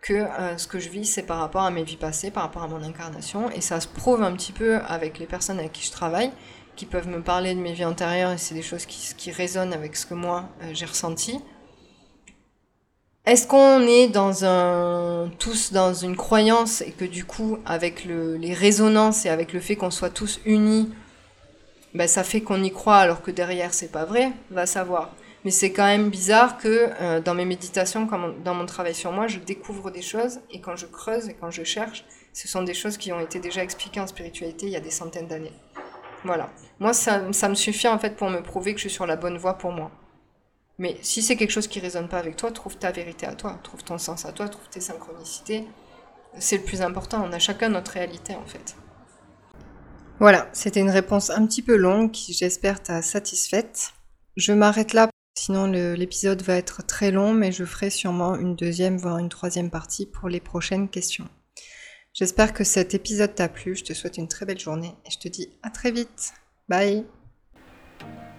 que 0.00 0.14
euh, 0.14 0.56
ce 0.56 0.66
que 0.66 0.78
je 0.78 0.88
vis, 0.88 1.06
c'est 1.06 1.22
par 1.22 1.38
rapport 1.38 1.62
à 1.62 1.70
mes 1.70 1.82
vies 1.82 1.96
passées, 1.96 2.30
par 2.30 2.44
rapport 2.44 2.62
à 2.62 2.68
mon 2.68 2.82
incarnation. 2.82 3.50
Et 3.50 3.60
ça 3.60 3.80
se 3.80 3.88
prouve 3.88 4.22
un 4.22 4.32
petit 4.32 4.52
peu 4.52 4.76
avec 4.86 5.18
les 5.18 5.26
personnes 5.26 5.58
avec 5.58 5.72
qui 5.72 5.84
je 5.84 5.92
travaille, 5.92 6.30
qui 6.76 6.86
peuvent 6.86 7.08
me 7.08 7.20
parler 7.20 7.54
de 7.54 7.60
mes 7.60 7.72
vies 7.72 7.84
antérieures, 7.84 8.32
et 8.32 8.38
c'est 8.38 8.54
des 8.54 8.62
choses 8.62 8.86
qui, 8.86 9.14
qui, 9.16 9.30
résonnent 9.30 9.72
avec 9.72 9.96
ce 9.96 10.06
que 10.06 10.14
moi, 10.14 10.48
euh, 10.62 10.70
j'ai 10.72 10.86
ressenti. 10.86 11.40
Est-ce 13.26 13.46
qu'on 13.46 13.82
est 13.82 14.08
dans 14.08 14.44
un, 14.44 15.30
tous 15.38 15.72
dans 15.72 15.92
une 15.92 16.16
croyance 16.16 16.80
et 16.80 16.92
que 16.92 17.04
du 17.04 17.26
coup, 17.26 17.58
avec 17.66 18.06
le, 18.06 18.36
les 18.36 18.54
résonances 18.54 19.26
et 19.26 19.28
avec 19.28 19.52
le 19.52 19.60
fait 19.60 19.76
qu'on 19.76 19.90
soit 19.90 20.08
tous 20.08 20.40
unis, 20.46 20.88
ben, 21.92 22.08
ça 22.08 22.24
fait 22.24 22.40
qu'on 22.40 22.62
y 22.62 22.70
croit 22.70 22.96
alors 22.96 23.20
que 23.20 23.30
derrière 23.30 23.74
c'est 23.74 23.92
pas 23.92 24.06
vrai? 24.06 24.32
Va 24.50 24.64
savoir. 24.64 25.10
Mais 25.44 25.50
c'est 25.50 25.72
quand 25.72 25.84
même 25.84 26.10
bizarre 26.10 26.58
que 26.58 26.90
euh, 27.00 27.20
dans 27.20 27.34
mes 27.34 27.44
méditations, 27.44 28.08
dans 28.44 28.54
mon 28.54 28.66
travail 28.66 28.94
sur 28.94 29.12
moi, 29.12 29.28
je 29.28 29.38
découvre 29.38 29.90
des 29.90 30.02
choses 30.02 30.40
et 30.50 30.60
quand 30.60 30.76
je 30.76 30.86
creuse 30.86 31.28
et 31.28 31.34
quand 31.34 31.50
je 31.50 31.62
cherche, 31.62 32.04
ce 32.32 32.48
sont 32.48 32.62
des 32.62 32.74
choses 32.74 32.96
qui 32.96 33.12
ont 33.12 33.20
été 33.20 33.38
déjà 33.38 33.62
expliquées 33.62 34.00
en 34.00 34.06
spiritualité 34.06 34.66
il 34.66 34.72
y 34.72 34.76
a 34.76 34.80
des 34.80 34.90
centaines 34.90 35.28
d'années. 35.28 35.52
Voilà. 36.24 36.50
Moi, 36.80 36.92
ça, 36.92 37.32
ça, 37.32 37.48
me 37.48 37.54
suffit 37.54 37.88
en 37.88 37.98
fait 37.98 38.16
pour 38.16 38.30
me 38.30 38.42
prouver 38.42 38.72
que 38.74 38.78
je 38.80 38.88
suis 38.88 38.94
sur 38.94 39.06
la 39.06 39.16
bonne 39.16 39.38
voie 39.38 39.54
pour 39.54 39.70
moi. 39.72 39.90
Mais 40.78 40.96
si 41.02 41.22
c'est 41.22 41.36
quelque 41.36 41.50
chose 41.50 41.68
qui 41.68 41.80
résonne 41.80 42.08
pas 42.08 42.18
avec 42.18 42.36
toi, 42.36 42.50
trouve 42.52 42.76
ta 42.76 42.90
vérité 42.90 43.26
à 43.26 43.34
toi, 43.34 43.58
trouve 43.62 43.82
ton 43.82 43.98
sens 43.98 44.24
à 44.24 44.32
toi, 44.32 44.48
trouve 44.48 44.68
tes 44.68 44.80
synchronicités. 44.80 45.64
C'est 46.38 46.58
le 46.58 46.64
plus 46.64 46.82
important. 46.82 47.24
On 47.24 47.32
a 47.32 47.38
chacun 47.38 47.68
notre 47.68 47.92
réalité 47.92 48.34
en 48.34 48.46
fait. 48.46 48.76
Voilà, 50.20 50.48
c'était 50.52 50.80
une 50.80 50.90
réponse 50.90 51.30
un 51.30 51.46
petit 51.46 51.62
peu 51.62 51.76
longue 51.76 52.10
qui 52.10 52.32
j'espère 52.32 52.82
t'a 52.82 53.02
satisfaite. 53.02 53.92
Je 54.36 54.52
m'arrête 54.52 54.92
là 54.92 55.08
Sinon, 55.40 55.66
l'épisode 55.66 56.42
va 56.42 56.56
être 56.56 56.84
très 56.84 57.12
long, 57.12 57.32
mais 57.32 57.52
je 57.52 57.64
ferai 57.64 57.90
sûrement 57.90 58.34
une 58.34 58.56
deuxième, 58.56 58.96
voire 58.98 59.18
une 59.18 59.28
troisième 59.28 59.70
partie 59.70 60.04
pour 60.04 60.28
les 60.28 60.40
prochaines 60.40 60.88
questions. 60.88 61.28
J'espère 62.12 62.52
que 62.52 62.64
cet 62.64 62.92
épisode 62.92 63.36
t'a 63.36 63.48
plu, 63.48 63.76
je 63.76 63.84
te 63.84 63.92
souhaite 63.92 64.18
une 64.18 64.26
très 64.26 64.46
belle 64.46 64.58
journée 64.58 64.96
et 65.06 65.10
je 65.12 65.18
te 65.20 65.28
dis 65.28 65.48
à 65.62 65.70
très 65.70 65.92
vite. 65.92 66.32
Bye 66.68 67.04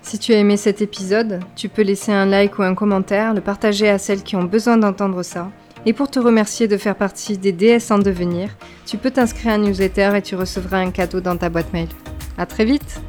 Si 0.02 0.20
tu 0.20 0.34
as 0.34 0.40
aimé 0.40 0.58
cet 0.58 0.82
épisode, 0.82 1.40
tu 1.56 1.70
peux 1.70 1.84
laisser 1.84 2.12
un 2.12 2.26
like 2.26 2.60
ou 2.60 2.64
un 2.64 2.76
commentaire, 2.76 3.34
le 3.34 3.40
partager 3.40 3.88
à 3.88 3.98
celles 3.98 4.22
qui 4.22 4.36
ont 4.36 4.44
besoin 4.44 4.76
d'entendre 4.76 5.24
ça. 5.24 5.54
Et 5.86 5.94
pour 5.94 6.12
te 6.12 6.20
remercier 6.20 6.68
de 6.68 6.76
faire 6.76 6.98
partie 6.98 7.38
des 7.38 7.54
DS 7.54 7.92
en 7.92 8.00
devenir, 8.00 8.50
tu 8.86 8.98
peux 8.98 9.10
t'inscrire 9.10 9.54
à 9.54 9.56
un 9.56 9.60
newsletter 9.60 10.18
et 10.18 10.22
tu 10.22 10.36
recevras 10.36 10.80
un 10.80 10.92
cadeau 10.92 11.22
dans 11.22 11.38
ta 11.38 11.50
boîte 11.50 11.72
mail. 11.72 11.88
À 12.38 12.46
très 12.46 12.66
vite 12.66 13.00